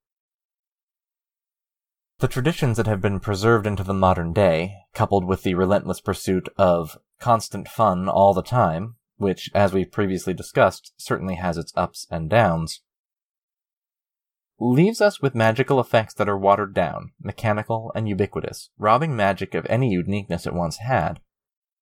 The 2.19 2.27
traditions 2.27 2.77
that 2.77 2.89
have 2.89 3.01
been 3.01 3.21
preserved 3.21 3.69
into 3.69 3.85
the 3.85 3.95
modern 3.95 4.33
day, 4.33 4.79
coupled 4.95 5.25
with 5.25 5.45
the 5.45 5.55
relentless 5.55 6.01
pursuit 6.01 6.49
of 6.59 6.99
constant 7.21 7.69
fun 7.69 8.09
all 8.09 8.35
the 8.35 8.43
time, 8.43 8.97
which, 9.19 9.49
as 9.55 9.73
we've 9.73 9.93
previously 9.93 10.35
discussed, 10.35 10.93
certainly 10.97 11.37
has 11.37 11.57
its 11.57 11.73
ups 11.77 12.09
and 12.11 12.29
downs, 12.29 12.81
leaves 14.59 15.01
us 15.01 15.21
with 15.21 15.35
magical 15.35 15.81
effects 15.81 16.15
that 16.15 16.29
are 16.29 16.39
watered 16.39 16.75
down, 16.75 17.13
mechanical, 17.21 17.91
and 17.95 18.09
ubiquitous, 18.09 18.71
robbing 18.79 19.17
magic 19.17 19.55
of 19.55 19.67
any 19.69 19.91
uniqueness 19.91 20.47
it 20.47 20.55
once 20.55 20.79
had, 20.79 21.21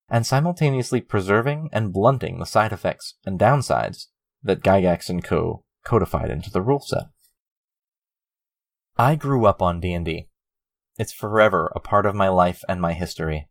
and 0.09 0.25
simultaneously 0.25 0.99
preserving 0.99 1.69
and 1.71 1.93
blunting 1.93 2.39
the 2.39 2.45
side 2.45 2.73
effects 2.73 3.15
and 3.25 3.39
downsides 3.39 4.07
that 4.43 4.63
Gygax 4.63 5.09
and 5.09 5.23
Co. 5.23 5.63
codified 5.85 6.29
into 6.29 6.49
the 6.49 6.61
rule 6.61 6.81
set. 6.81 7.05
I 8.97 9.15
grew 9.15 9.45
up 9.45 9.61
on 9.61 9.79
D&D. 9.79 10.27
It's 10.97 11.13
forever 11.13 11.71
a 11.75 11.79
part 11.79 12.05
of 12.05 12.15
my 12.15 12.27
life 12.27 12.61
and 12.67 12.81
my 12.81 12.93
history. 12.93 13.47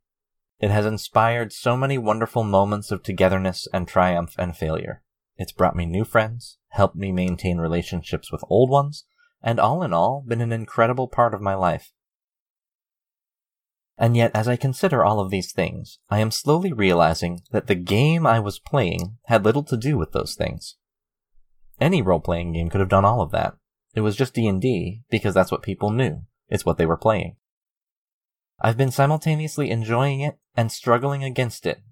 It 0.59 0.71
has 0.71 0.85
inspired 0.85 1.53
so 1.53 1.77
many 1.77 1.97
wonderful 1.97 2.45
moments 2.45 2.91
of 2.91 3.03
togetherness 3.03 3.67
and 3.73 3.89
triumph 3.89 4.35
and 4.39 4.57
failure. 4.57 5.03
It's 5.37 5.53
brought 5.53 5.75
me 5.75 5.87
new 5.87 6.05
friends, 6.05 6.59
helped 6.69 6.97
me 6.97 7.13
maintain 7.13 7.57
relationships 7.59 8.31
with 8.31 8.45
old 8.51 8.69
ones, 8.69 9.07
and 9.43 9.59
all 9.59 9.83
in 9.83 9.93
all, 9.93 10.25
been 10.27 10.41
an 10.41 10.53
incredible 10.53 11.09
part 11.09 11.35
of 11.35 11.41
my 11.41 11.55
life. 11.55 11.93
And 13.97 14.17
yet, 14.17 14.31
as 14.35 14.49
I 14.49 14.57
consider 14.57 15.05
all 15.05 15.21
of 15.21 15.31
these 15.31 15.53
things, 15.53 15.99
I 16.09 16.21
am 16.21 16.31
slowly 16.31 16.73
realizing 16.73 17.43
that 17.51 17.67
the 17.67 17.75
game 17.75 18.27
I 18.27 18.41
was 18.41 18.59
playing 18.59 19.19
had 19.25 19.45
little 19.45 19.65
to 19.65 19.77
do 19.77 19.99
with 19.99 20.13
those 20.13 20.35
things. 20.35 20.77
Any 21.79 22.01
role-playing 22.01 22.53
game 22.53 22.71
could 22.71 22.81
have 22.81 22.89
done 22.89 23.05
all 23.05 23.21
of 23.21 23.31
that. 23.33 23.57
It 23.95 24.01
was 24.01 24.17
just 24.17 24.35
D&D 24.35 25.03
because 25.11 25.35
that's 25.35 25.51
what 25.51 25.63
people 25.63 25.91
knew. 25.91 26.23
It's 26.49 26.65
what 26.65 26.79
they 26.79 26.87
were 26.87 26.97
playing. 26.97 27.37
I've 28.61 28.77
been 28.77 28.91
simultaneously 28.91 29.71
enjoying 29.71 30.21
it 30.21 30.39
and 30.57 30.71
struggling 30.71 31.25
against 31.25 31.67
it 31.67 31.83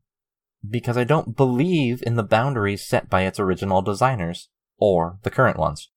because 0.69 0.97
I 0.97 1.05
don't 1.05 1.37
believe 1.37 2.03
in 2.07 2.17
the 2.17 2.23
boundaries 2.23 2.87
set 2.87 3.09
by 3.09 3.23
its 3.23 3.39
original 3.39 3.83
designers 3.83 4.49
or 4.79 5.19
the 5.23 5.31
current 5.31 5.57
ones. 5.57 5.91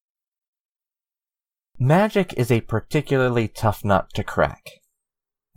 Magic 1.81 2.33
is 2.37 2.51
a 2.51 2.61
particularly 2.61 3.47
tough 3.47 3.83
nut 3.83 4.13
to 4.13 4.23
crack. 4.23 4.81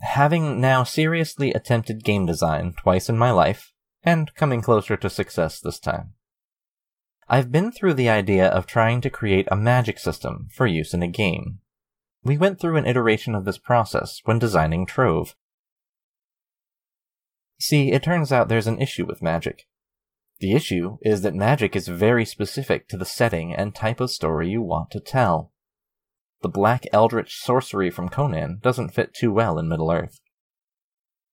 Having 0.01 0.59
now 0.59 0.83
seriously 0.83 1.53
attempted 1.53 2.03
game 2.03 2.25
design 2.25 2.73
twice 2.73 3.07
in 3.09 3.15
my 3.15 3.29
life, 3.29 3.73
and 4.01 4.33
coming 4.33 4.59
closer 4.59 4.97
to 4.97 5.07
success 5.07 5.59
this 5.59 5.79
time, 5.79 6.13
I've 7.27 7.51
been 7.51 7.71
through 7.71 7.93
the 7.93 8.09
idea 8.09 8.47
of 8.47 8.65
trying 8.65 9.01
to 9.01 9.09
create 9.11 9.47
a 9.51 9.55
magic 9.55 9.99
system 9.99 10.47
for 10.51 10.65
use 10.65 10.95
in 10.95 11.03
a 11.03 11.07
game 11.07 11.59
we 12.25 12.39
went 12.39 12.59
through 12.59 12.75
an 12.75 12.87
iteration 12.87 13.35
of 13.35 13.45
this 13.45 13.59
process 13.59 14.19
when 14.25 14.39
designing 14.39 14.87
Trove. 14.87 15.35
See, 17.59 17.91
it 17.91 18.01
turns 18.01 18.31
out 18.31 18.49
there's 18.49 18.65
an 18.65 18.81
issue 18.81 19.05
with 19.05 19.21
magic. 19.21 19.67
The 20.39 20.53
issue 20.53 20.97
is 21.03 21.21
that 21.21 21.35
magic 21.35 21.75
is 21.75 21.87
very 21.87 22.25
specific 22.25 22.89
to 22.89 22.97
the 22.97 23.05
setting 23.05 23.53
and 23.53 23.75
type 23.75 24.01
of 24.01 24.09
story 24.09 24.49
you 24.49 24.63
want 24.63 24.89
to 24.91 24.99
tell. 24.99 25.53
The 26.41 26.49
black 26.49 26.85
eldritch 26.91 27.35
sorcery 27.37 27.89
from 27.89 28.09
Conan 28.09 28.59
doesn't 28.61 28.93
fit 28.93 29.13
too 29.13 29.31
well 29.31 29.57
in 29.57 29.67
Middle-earth. 29.67 30.19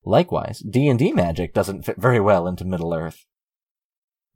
Likewise, 0.04 0.61
D&D 0.61 1.12
magic 1.12 1.54
doesn't 1.54 1.85
fit 1.85 1.97
very 1.99 2.21
well 2.21 2.47
into 2.47 2.64
Middle-earth. 2.64 3.25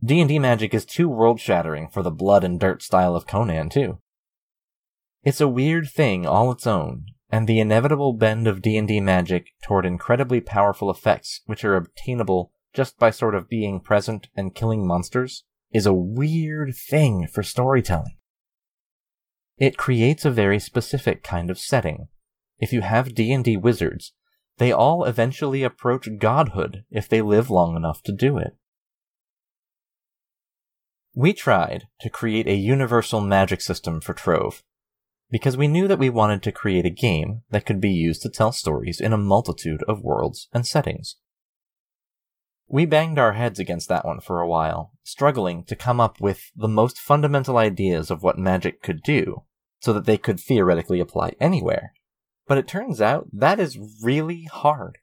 D&D 0.05 0.39
magic 0.39 0.75
is 0.75 0.85
too 0.85 1.09
world-shattering 1.09 1.89
for 1.89 2.03
the 2.03 2.11
blood 2.11 2.45
and 2.45 2.61
dirt 2.61 2.83
style 2.83 3.17
of 3.17 3.27
Conan, 3.27 3.71
too. 3.71 4.01
It's 5.23 5.41
a 5.41 5.49
weird 5.49 5.89
thing 5.89 6.27
all 6.27 6.53
its 6.53 6.67
own, 6.67 7.07
and 7.31 7.47
the 7.47 7.59
inevitable 7.59 8.13
bend 8.13 8.47
of 8.47 8.63
D&D 8.63 9.01
magic 9.01 9.49
toward 9.65 9.85
incredibly 9.85 10.41
powerful 10.41 10.91
effects 10.91 11.41
which 11.47 11.65
are 11.65 11.75
obtainable 11.75 12.53
just 12.73 12.99
by 12.99 13.11
sort 13.11 13.35
of 13.35 13.49
being 13.49 13.81
present 13.81 14.29
and 14.37 14.55
killing 14.55 14.87
monsters 14.87 15.45
is 15.73 15.87
a 15.87 15.93
weird 15.93 16.75
thing 16.77 17.27
for 17.27 17.43
storytelling. 17.43 18.17
It 19.59 19.79
creates 19.79 20.25
a 20.25 20.31
very 20.31 20.59
specific 20.59 21.23
kind 21.23 21.51
of 21.51 21.59
setting. 21.59 22.09
If 22.59 22.73
you 22.73 22.83
have 22.83 23.15
D&D 23.15 23.57
wizards, 23.57 24.13
they 24.59 24.73
all 24.73 25.05
eventually 25.05 25.63
approach 25.63 26.09
godhood 26.19 26.85
if 26.91 27.09
they 27.09 27.23
live 27.23 27.51
long 27.51 27.77
enough 27.77 28.03
to 28.05 28.13
do 28.13 28.39
it. 28.39 28.57
We 31.15 31.33
tried 31.33 31.85
to 32.01 32.11
create 32.11 32.47
a 32.47 32.55
universal 32.55 33.23
magic 33.23 33.63
system 33.63 34.03
for 34.03 34.13
Trove, 34.13 34.63
because 35.31 35.57
we 35.57 35.69
knew 35.69 35.89
that 35.89 35.99
we 35.99 36.11
wanted 36.11 36.43
to 36.43 36.53
create 36.53 36.85
a 36.85 36.91
game 36.91 37.43
that 37.51 37.65
could 37.65 37.81
be 37.81 37.91
used 37.91 38.23
to 38.23 38.29
tell 38.29 38.53
stories 38.53 39.01
in 39.01 39.15
a 39.15 39.19
multitude 39.19 39.83
of 39.89 40.03
worlds 40.03 40.49
and 40.53 40.67
settings. 40.67 41.17
We 42.69 42.85
banged 42.85 43.19
our 43.19 43.35
heads 43.35 43.59
against 43.59 43.89
that 43.89 44.05
one 44.05 44.21
for 44.21 44.41
a 44.41 44.49
while, 44.49 44.93
struggling 45.05 45.65
to 45.65 45.77
come 45.77 46.01
up 46.01 46.21
with 46.21 46.51
the 46.57 46.69
most 46.69 46.99
fundamental 46.99 47.59
ideas 47.59 48.11
of 48.11 48.23
what 48.23 48.39
magic 48.39 48.83
could 48.83 49.03
do, 49.03 49.43
so 49.81 49.93
that 49.93 50.05
they 50.05 50.19
could 50.19 50.41
theoretically 50.41 51.01
apply 51.01 51.35
anywhere. 51.41 51.93
But 52.47 52.59
it 52.59 52.67
turns 52.67 53.01
out 53.01 53.29
that 53.33 53.61
is 53.61 53.79
really 54.03 54.45
hard. 54.45 54.99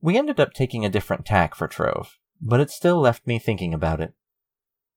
We 0.00 0.16
ended 0.16 0.38
up 0.38 0.52
taking 0.52 0.84
a 0.84 0.90
different 0.90 1.26
tack 1.26 1.54
for 1.54 1.66
Trove, 1.66 2.18
but 2.40 2.60
it 2.60 2.70
still 2.70 3.00
left 3.00 3.26
me 3.26 3.38
thinking 3.38 3.74
about 3.74 4.00
it. 4.00 4.14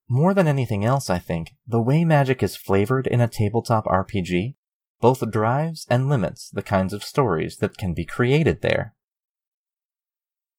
More 0.08 0.34
than 0.34 0.48
anything 0.48 0.86
else, 0.86 1.10
I 1.10 1.18
think, 1.18 1.56
the 1.66 1.82
way 1.82 2.06
magic 2.06 2.44
is 2.44 2.56
flavored 2.56 3.08
in 3.08 3.22
a 3.22 3.28
tabletop 3.28 3.86
RPG 3.86 4.56
both 5.02 5.30
drives 5.32 5.88
and 5.90 6.08
limits 6.08 6.50
the 6.50 6.62
kinds 6.62 6.94
of 6.94 7.04
stories 7.04 7.58
that 7.58 7.78
can 7.78 7.94
be 7.94 8.06
created 8.06 8.62
there. 8.62 8.94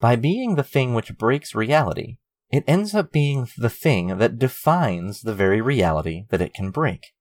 By 0.02 0.16
being 0.16 0.56
the 0.56 0.64
thing 0.64 0.94
which 0.94 1.16
breaks 1.16 1.54
reality, 1.54 2.16
it 2.50 2.64
ends 2.66 2.92
up 2.92 3.12
being 3.12 3.47
the 3.56 3.71
thing 3.71 4.18
that 4.18 4.37
defines 4.37 5.21
the 5.21 5.32
very 5.32 5.61
reality 5.61 6.25
that 6.30 6.42
it 6.42 6.52
can 6.52 6.73
break. 6.73 7.12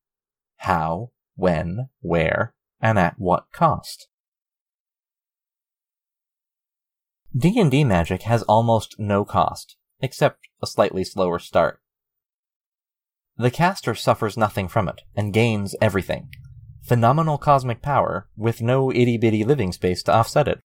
How, 0.58 1.12
when, 1.36 1.90
where, 2.00 2.56
and 2.82 2.98
at 2.98 3.20
what 3.20 3.52
cost. 3.54 4.08
D&D 7.38 7.84
magic 7.84 8.24
has 8.24 8.42
almost 8.44 8.96
no 8.98 9.26
cost, 9.26 9.78
except 10.00 10.48
a 10.60 10.66
slightly 10.66 11.04
slower 11.04 11.38
start. 11.38 11.82
The 13.38 13.52
caster 13.52 13.94
suffers 13.94 14.36
nothing 14.36 14.68
from 14.68 14.90
it, 14.90 15.02
and 15.16 15.32
gains 15.32 15.76
everything. 15.80 16.30
Phenomenal 16.82 17.38
cosmic 17.38 17.84
power, 17.84 18.28
with 18.36 18.60
no 18.60 18.92
itty 18.92 19.20
bitty 19.20 19.44
living 19.44 19.72
space 19.72 20.02
to 20.04 20.14
offset 20.14 20.48
it. 20.48 20.62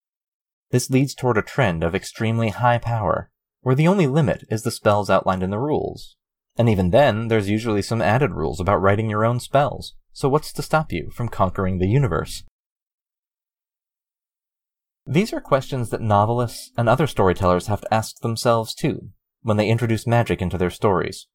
This 0.71 0.91
leads 0.91 1.15
toward 1.15 1.39
a 1.39 1.43
trend 1.43 1.85
of 1.85 1.95
extremely 1.95 2.51
high 2.51 2.79
power, 2.79 3.31
where 3.61 3.75
the 3.75 3.89
only 3.89 4.07
limit 4.07 4.45
is 4.51 4.63
the 4.63 4.71
spells 4.71 5.09
outlined 5.09 5.43
in 5.43 5.51
the 5.51 5.59
rules. 5.59 6.17
And 6.57 6.69
even 6.69 6.91
then, 6.91 7.29
there's 7.29 7.51
usually 7.51 7.83
some 7.83 8.03
added 8.03 8.33
rules 8.33 8.61
about 8.61 8.81
writing 8.81 9.11
your 9.11 9.25
own 9.25 9.41
spells, 9.41 9.95
so 10.13 10.29
what's 10.29 10.53
to 10.55 10.63
stop 10.63 10.93
you 10.93 11.11
from 11.15 11.29
conquering 11.29 11.79
the 11.79 11.89
universe? 11.89 12.43
These 15.07 15.33
are 15.33 15.41
questions 15.41 15.91
that 15.91 16.01
novelists 16.01 16.73
and 16.77 16.89
other 16.89 17.07
storytellers 17.07 17.69
have 17.69 17.83
to 17.83 17.95
ask 17.95 18.21
themselves 18.21 18.75
too, 18.75 19.11
when 19.43 19.57
they 19.57 19.69
introduce 19.69 20.07
magic 20.07 20.43
into 20.43 20.59
their 20.59 20.71
stories. 20.71 21.29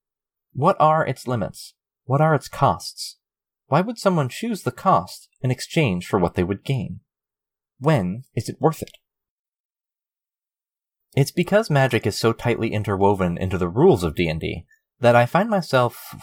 What 0.51 0.75
are 0.79 1.05
its 1.05 1.27
limits? 1.27 1.73
What 2.03 2.19
are 2.19 2.35
its 2.35 2.49
costs? 2.49 3.17
Why 3.67 3.79
would 3.79 3.97
someone 3.97 4.27
choose 4.27 4.63
the 4.63 4.71
cost 4.71 5.29
in 5.39 5.51
exchange 5.51 6.07
for 6.07 6.19
what 6.19 6.33
they 6.33 6.43
would 6.43 6.65
gain? 6.65 6.99
When 7.79 8.23
is 8.35 8.49
it 8.49 8.59
worth 8.59 8.81
it? 8.81 8.97
It's 11.15 11.31
because 11.31 11.69
magic 11.69 12.07
is 12.07 12.17
so 12.17 12.31
tightly 12.31 12.71
interwoven 12.71 13.37
into 13.37 13.57
the 13.57 13.67
rules 13.67 14.03
of 14.03 14.15
D&D 14.15 14.65
that 14.99 15.15
I 15.15 15.25
find 15.25 15.49
myself 15.49 16.15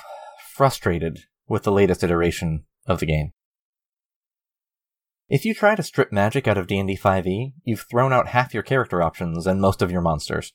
frustrated 0.55 1.21
with 1.47 1.65
the 1.65 1.73
latest 1.73 2.03
iteration 2.03 2.65
of 2.87 3.01
the 3.01 3.07
game. 3.07 3.33
If 5.29 5.45
you 5.45 5.53
try 5.53 5.75
to 5.75 5.83
strip 5.83 6.11
magic 6.11 6.49
out 6.49 6.57
of 6.57 6.67
D&D 6.67 6.97
5e, 6.97 7.53
you've 7.65 7.85
thrown 7.91 8.15
out 8.15 8.29
half 8.29 8.55
your 8.55 8.63
character 8.63 9.03
options 9.03 9.47
and 9.47 9.61
most 9.61 9.83
of 9.83 9.91
your 9.91 10.01
monsters. 10.01 10.55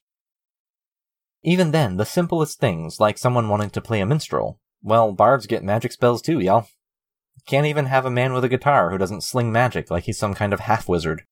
Even 1.44 1.72
then, 1.72 1.98
the 1.98 2.06
simplest 2.06 2.60
things, 2.60 3.00
like 3.00 3.18
someone 3.20 3.50
wanting 3.50 3.70
to 3.72 3.82
play 3.82 4.00
a 4.00 4.06
minstrel, 4.06 4.60
well, 4.82 5.12
bards 5.12 5.46
get 5.46 5.64
magic 5.64 5.92
spells 5.92 6.22
too, 6.22 6.40
y'all. 6.40 6.68
Can't 7.46 7.68
even 7.68 7.86
have 7.86 8.06
a 8.06 8.12
man 8.12 8.34
with 8.34 8.44
a 8.44 8.50
guitar 8.50 8.90
who 8.90 8.98
doesn't 8.98 9.22
sling 9.22 9.52
magic 9.52 9.92
like 9.92 10.06
he's 10.06 10.18
some 10.18 10.34
kind 10.34 10.54
of 10.54 10.62
half 10.62 10.90
wizard. 10.90 11.24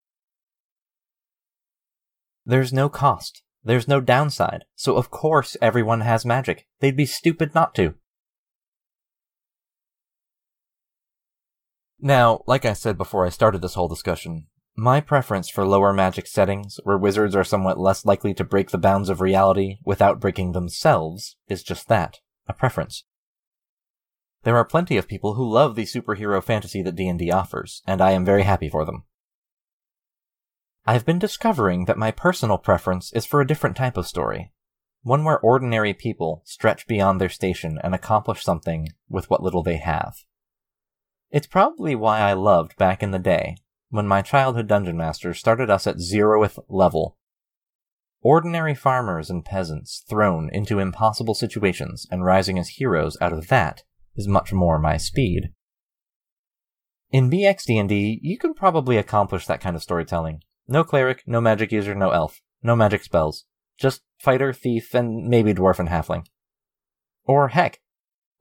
There's 2.51 2.73
no 2.73 2.89
cost. 2.89 3.43
There's 3.63 3.87
no 3.87 4.01
downside. 4.01 4.65
So 4.75 4.97
of 4.97 5.09
course 5.09 5.55
everyone 5.61 6.01
has 6.01 6.25
magic. 6.25 6.67
They'd 6.81 6.97
be 6.97 7.05
stupid 7.05 7.55
not 7.55 7.73
to. 7.75 7.93
Now, 11.97 12.43
like 12.47 12.65
I 12.65 12.73
said 12.73 12.97
before 12.97 13.25
I 13.25 13.29
started 13.29 13.61
this 13.61 13.75
whole 13.75 13.87
discussion, 13.87 14.47
my 14.75 14.99
preference 14.99 15.49
for 15.49 15.65
lower 15.65 15.93
magic 15.93 16.27
settings, 16.27 16.77
where 16.83 16.97
wizards 16.97 17.37
are 17.37 17.45
somewhat 17.45 17.79
less 17.79 18.03
likely 18.03 18.33
to 18.33 18.43
break 18.43 18.71
the 18.71 18.77
bounds 18.77 19.07
of 19.07 19.21
reality 19.21 19.77
without 19.85 20.19
breaking 20.19 20.51
themselves, 20.51 21.37
is 21.47 21.63
just 21.63 21.87
that, 21.87 22.19
a 22.49 22.53
preference. 22.53 23.05
There 24.43 24.57
are 24.57 24.65
plenty 24.65 24.97
of 24.97 25.07
people 25.07 25.35
who 25.35 25.49
love 25.49 25.75
the 25.75 25.83
superhero 25.83 26.43
fantasy 26.43 26.81
that 26.81 26.97
D&D 26.97 27.31
offers, 27.31 27.81
and 27.87 28.01
I 28.01 28.11
am 28.11 28.25
very 28.25 28.43
happy 28.43 28.67
for 28.67 28.83
them. 28.83 29.05
I've 30.85 31.05
been 31.05 31.19
discovering 31.19 31.85
that 31.85 31.97
my 31.97 32.09
personal 32.09 32.57
preference 32.57 33.13
is 33.13 33.25
for 33.25 33.39
a 33.39 33.47
different 33.47 33.75
type 33.75 33.97
of 33.97 34.07
story. 34.07 34.51
One 35.03 35.23
where 35.23 35.39
ordinary 35.39 35.93
people 35.93 36.41
stretch 36.43 36.87
beyond 36.87 37.21
their 37.21 37.29
station 37.29 37.79
and 37.83 37.93
accomplish 37.93 38.43
something 38.43 38.87
with 39.07 39.29
what 39.29 39.43
little 39.43 39.61
they 39.61 39.77
have. 39.77 40.15
It's 41.29 41.47
probably 41.47 41.93
why 41.95 42.19
I 42.19 42.33
loved 42.33 42.75
back 42.77 43.03
in 43.03 43.11
the 43.11 43.19
day, 43.19 43.57
when 43.89 44.07
my 44.07 44.21
childhood 44.21 44.67
dungeon 44.67 44.97
master 44.97 45.33
started 45.33 45.69
us 45.69 45.85
at 45.85 45.97
zeroth 45.97 46.57
level. 46.67 47.17
Ordinary 48.21 48.75
farmers 48.75 49.29
and 49.29 49.45
peasants 49.45 50.03
thrown 50.09 50.49
into 50.51 50.79
impossible 50.79 51.35
situations 51.35 52.07
and 52.11 52.25
rising 52.25 52.57
as 52.57 52.69
heroes 52.69 53.17
out 53.21 53.33
of 53.33 53.47
that 53.47 53.83
is 54.15 54.27
much 54.27 54.51
more 54.51 54.79
my 54.79 54.97
speed. 54.97 55.53
In 57.11 57.29
BXD&D, 57.29 58.19
you 58.21 58.37
can 58.37 58.53
probably 58.53 58.97
accomplish 58.97 59.45
that 59.45 59.61
kind 59.61 59.75
of 59.75 59.83
storytelling. 59.83 60.41
No 60.71 60.83
cleric, 60.83 61.23
no 61.27 61.41
magic 61.41 61.71
user, 61.71 61.93
no 61.93 62.11
elf, 62.11 62.41
no 62.63 62.75
magic 62.75 63.03
spells. 63.03 63.45
Just 63.77 64.01
fighter, 64.19 64.53
thief, 64.53 64.95
and 64.95 65.27
maybe 65.27 65.53
dwarf 65.53 65.79
and 65.79 65.89
halfling. 65.89 66.25
Or 67.25 67.49
heck, 67.49 67.81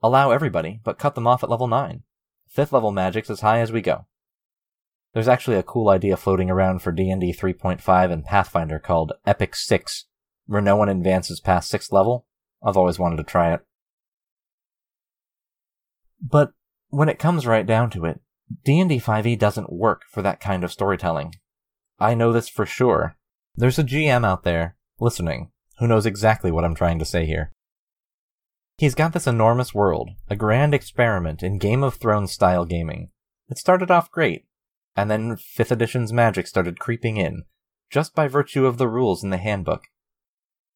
allow 0.01 0.31
everybody, 0.31 0.79
but 0.83 0.97
cut 0.97 1.15
them 1.15 1.27
off 1.27 1.43
at 1.43 1.49
level 1.49 1.67
9 1.67 2.03
fifth 2.51 2.73
level 2.73 2.91
magic's 2.91 3.29
as 3.29 3.41
high 3.41 3.59
as 3.59 3.71
we 3.71 3.81
go. 3.81 4.05
There's 5.13 5.27
actually 5.27 5.57
a 5.57 5.63
cool 5.63 5.89
idea 5.89 6.17
floating 6.17 6.49
around 6.49 6.81
for 6.81 6.91
D&D 6.91 7.33
3.5 7.33 8.11
and 8.11 8.25
Pathfinder 8.25 8.79
called 8.79 9.13
Epic 9.25 9.55
6, 9.55 10.05
where 10.45 10.61
no 10.61 10.75
one 10.75 10.89
advances 10.89 11.39
past 11.39 11.71
6th 11.71 11.91
level. 11.91 12.25
I've 12.63 12.77
always 12.77 12.99
wanted 12.99 13.17
to 13.17 13.23
try 13.23 13.53
it. 13.53 13.61
But 16.21 16.51
when 16.89 17.09
it 17.09 17.19
comes 17.19 17.47
right 17.47 17.65
down 17.65 17.89
to 17.91 18.05
it, 18.05 18.21
D&D 18.63 18.99
5e 18.99 19.39
doesn't 19.39 19.71
work 19.71 20.03
for 20.09 20.21
that 20.21 20.39
kind 20.39 20.63
of 20.63 20.71
storytelling. 20.71 21.33
I 22.01 22.15
know 22.15 22.33
this 22.33 22.49
for 22.49 22.65
sure. 22.65 23.15
There's 23.55 23.77
a 23.77 23.83
GM 23.83 24.25
out 24.25 24.41
there, 24.41 24.75
listening, 24.99 25.51
who 25.77 25.85
knows 25.85 26.07
exactly 26.07 26.49
what 26.49 26.65
I'm 26.65 26.73
trying 26.73 26.97
to 26.97 27.05
say 27.05 27.27
here. 27.27 27.51
He's 28.79 28.95
got 28.95 29.13
this 29.13 29.27
enormous 29.27 29.75
world, 29.75 30.09
a 30.27 30.35
grand 30.35 30.73
experiment 30.73 31.43
in 31.43 31.59
Game 31.59 31.83
of 31.83 31.93
Thrones 31.93 32.31
style 32.31 32.65
gaming. 32.65 33.11
It 33.49 33.59
started 33.59 33.91
off 33.91 34.09
great, 34.09 34.45
and 34.95 35.11
then 35.11 35.35
5th 35.35 35.69
edition's 35.69 36.11
magic 36.11 36.47
started 36.47 36.79
creeping 36.79 37.17
in, 37.17 37.43
just 37.91 38.15
by 38.15 38.27
virtue 38.27 38.65
of 38.65 38.79
the 38.79 38.87
rules 38.87 39.23
in 39.23 39.29
the 39.29 39.37
handbook. 39.37 39.83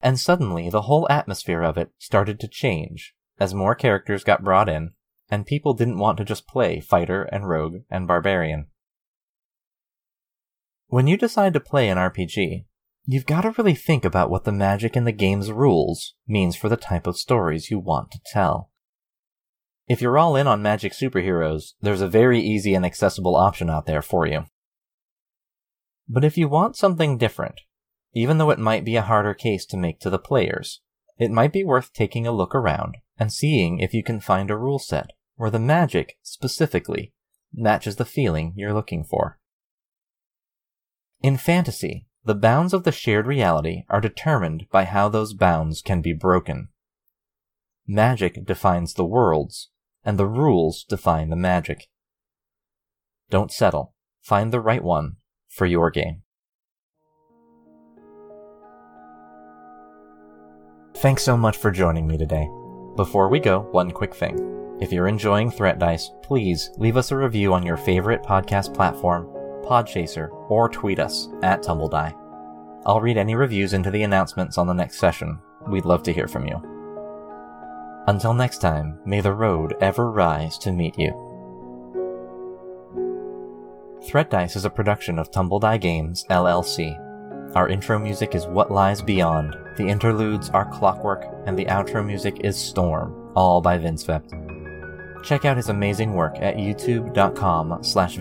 And 0.01 0.19
suddenly 0.19 0.69
the 0.69 0.83
whole 0.83 1.07
atmosphere 1.09 1.63
of 1.63 1.75
it 1.75 1.89
started 1.97 2.39
to 2.41 2.47
change, 2.47 3.15
as 3.39 3.55
more 3.55 3.73
characters 3.73 4.23
got 4.23 4.43
brought 4.43 4.69
in, 4.69 4.91
and 5.29 5.47
people 5.47 5.73
didn't 5.73 5.97
want 5.97 6.19
to 6.19 6.23
just 6.23 6.47
play 6.47 6.79
fighter 6.79 7.23
and 7.23 7.49
rogue 7.49 7.77
and 7.89 8.07
barbarian. 8.07 8.67
When 10.95 11.07
you 11.07 11.17
decide 11.17 11.51
to 11.51 11.59
play 11.59 11.89
an 11.89 11.97
RPG, 11.97 12.63
You've 13.03 13.25
got 13.25 13.41
to 13.41 13.51
really 13.51 13.75
think 13.75 14.05
about 14.05 14.29
what 14.29 14.45
the 14.45 14.53
magic 14.53 14.95
in 14.95 15.03
the 15.03 15.11
game's 15.11 15.51
rules 15.51 16.13
means 16.25 16.55
for 16.55 16.69
the 16.69 16.77
type 16.77 17.05
of 17.05 17.17
stories 17.17 17.69
you 17.69 17.79
want 17.79 18.11
to 18.11 18.21
tell. 18.31 18.71
If 19.89 20.01
you're 20.01 20.17
all 20.17 20.37
in 20.37 20.47
on 20.47 20.61
magic 20.61 20.93
superheroes, 20.93 21.73
there's 21.81 21.99
a 21.99 22.07
very 22.07 22.39
easy 22.39 22.73
and 22.73 22.85
accessible 22.85 23.35
option 23.35 23.69
out 23.69 23.87
there 23.87 24.01
for 24.01 24.25
you. 24.25 24.45
But 26.07 26.23
if 26.23 26.37
you 26.37 26.47
want 26.47 26.77
something 26.77 27.17
different, 27.17 27.59
even 28.13 28.37
though 28.37 28.51
it 28.51 28.57
might 28.57 28.85
be 28.85 28.95
a 28.95 29.01
harder 29.01 29.33
case 29.33 29.65
to 29.65 29.77
make 29.77 29.99
to 29.99 30.09
the 30.09 30.17
players, 30.17 30.79
it 31.17 31.29
might 31.29 31.51
be 31.51 31.65
worth 31.65 31.91
taking 31.91 32.25
a 32.25 32.31
look 32.31 32.55
around 32.55 32.95
and 33.17 33.33
seeing 33.33 33.79
if 33.79 33.93
you 33.93 34.01
can 34.01 34.21
find 34.21 34.49
a 34.49 34.55
rule 34.55 34.79
set 34.79 35.09
where 35.35 35.51
the 35.51 35.59
magic, 35.59 36.17
specifically, 36.23 37.11
matches 37.53 37.97
the 37.97 38.05
feeling 38.05 38.53
you're 38.55 38.73
looking 38.73 39.03
for. 39.03 39.39
In 41.25 41.37
fantasy, 41.37 42.05
the 42.23 42.35
bounds 42.35 42.71
of 42.71 42.83
the 42.83 42.91
shared 42.91 43.25
reality 43.25 43.83
are 43.89 43.99
determined 43.99 44.67
by 44.69 44.83
how 44.83 45.09
those 45.09 45.33
bounds 45.33 45.81
can 45.81 45.99
be 45.99 46.13
broken. 46.13 46.67
Magic 47.87 48.45
defines 48.45 48.93
the 48.93 49.05
worlds, 49.05 49.71
and 50.03 50.19
the 50.19 50.27
rules 50.27 50.83
define 50.87 51.31
the 51.31 51.35
magic. 51.35 51.87
Don't 53.31 53.51
settle. 53.51 53.95
Find 54.21 54.53
the 54.53 54.59
right 54.59 54.83
one 54.83 55.15
for 55.47 55.65
your 55.65 55.89
game. 55.89 56.21
Thanks 60.97 61.23
so 61.23 61.35
much 61.35 61.57
for 61.57 61.71
joining 61.71 62.05
me 62.05 62.19
today. 62.19 62.47
Before 62.95 63.29
we 63.29 63.39
go, 63.39 63.61
one 63.71 63.89
quick 63.89 64.13
thing. 64.13 64.77
If 64.79 64.91
you're 64.91 65.07
enjoying 65.07 65.49
Threat 65.49 65.79
Dice, 65.79 66.11
please 66.21 66.69
leave 66.77 66.97
us 66.97 67.09
a 67.09 67.17
review 67.17 67.51
on 67.55 67.65
your 67.65 67.77
favorite 67.77 68.21
podcast 68.21 68.75
platform, 68.75 69.34
Podchaser, 69.65 70.29
or 70.49 70.69
tweet 70.69 70.99
us 70.99 71.27
at 71.41 71.63
TumbleDie. 71.63 72.15
I'll 72.85 73.01
read 73.01 73.17
any 73.17 73.35
reviews 73.35 73.73
into 73.73 73.91
the 73.91 74.03
announcements 74.03 74.57
on 74.57 74.67
the 74.67 74.73
next 74.73 74.99
session. 74.99 75.39
We'd 75.67 75.85
love 75.85 76.03
to 76.03 76.13
hear 76.13 76.27
from 76.27 76.47
you. 76.47 76.61
Until 78.07 78.35
next 78.35 78.59
time, 78.59 78.99
may 79.05 79.21
the 79.21 79.33
road 79.33 79.75
ever 79.81 80.11
rise 80.11 80.59
to 80.59 80.71
meet 80.71 80.97
you. 80.97 81.25
Threat 84.07 84.29
Dice 84.29 84.55
is 84.55 84.65
a 84.65 84.69
production 84.69 85.17
of 85.17 85.31
TumbleDie 85.31 85.81
Games, 85.81 86.25
LLC. 86.29 87.01
Our 87.55 87.67
intro 87.67 87.97
music 87.97 88.35
is 88.35 88.45
What 88.45 88.71
Lies 88.71 89.01
Beyond, 89.01 89.55
the 89.77 89.87
interludes 89.87 90.49
are 90.51 90.71
Clockwork, 90.71 91.25
and 91.47 91.57
the 91.57 91.65
outro 91.65 92.05
music 92.05 92.41
is 92.41 92.55
Storm, 92.55 93.31
all 93.35 93.61
by 93.61 93.79
Vindsvept. 93.79 95.23
Check 95.23 95.43
out 95.43 95.57
his 95.57 95.69
amazing 95.69 96.13
work 96.13 96.35
at 96.39 96.57
youtube.com 96.57 97.83
slash 97.83 98.17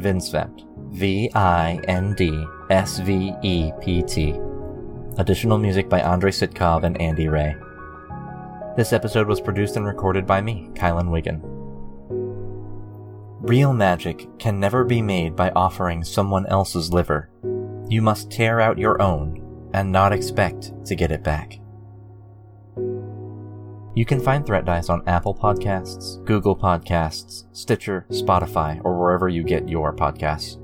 Vindsvept, 0.94 1.84
V-I-N-D-S-V-E-P-T. 1.84 2.40
Additional 5.18 5.58
music 5.58 5.88
by 5.88 6.00
Andrei 6.00 6.30
Sitkov 6.30 6.84
and 6.84 7.00
Andy 7.00 7.28
Ray. 7.28 7.56
This 8.76 8.92
episode 8.92 9.26
was 9.28 9.40
produced 9.40 9.76
and 9.76 9.86
recorded 9.86 10.26
by 10.26 10.40
me, 10.40 10.70
Kylan 10.74 11.10
Wiggin. 11.10 11.40
Real 13.40 13.72
magic 13.72 14.26
can 14.38 14.58
never 14.58 14.84
be 14.84 15.02
made 15.02 15.36
by 15.36 15.50
offering 15.50 16.02
someone 16.02 16.46
else's 16.46 16.92
liver. 16.92 17.30
You 17.88 18.02
must 18.02 18.30
tear 18.30 18.60
out 18.60 18.78
your 18.78 19.00
own 19.02 19.70
and 19.74 19.92
not 19.92 20.12
expect 20.12 20.72
to 20.86 20.94
get 20.94 21.12
it 21.12 21.22
back. 21.22 21.60
You 23.96 24.04
can 24.04 24.18
find 24.18 24.44
Threat 24.44 24.64
Dice 24.64 24.88
on 24.88 25.06
Apple 25.06 25.36
Podcasts, 25.36 26.24
Google 26.24 26.56
Podcasts, 26.56 27.44
Stitcher, 27.52 28.06
Spotify, 28.10 28.80
or 28.82 28.98
wherever 28.98 29.28
you 29.28 29.44
get 29.44 29.68
your 29.68 29.94
podcasts. 29.94 30.63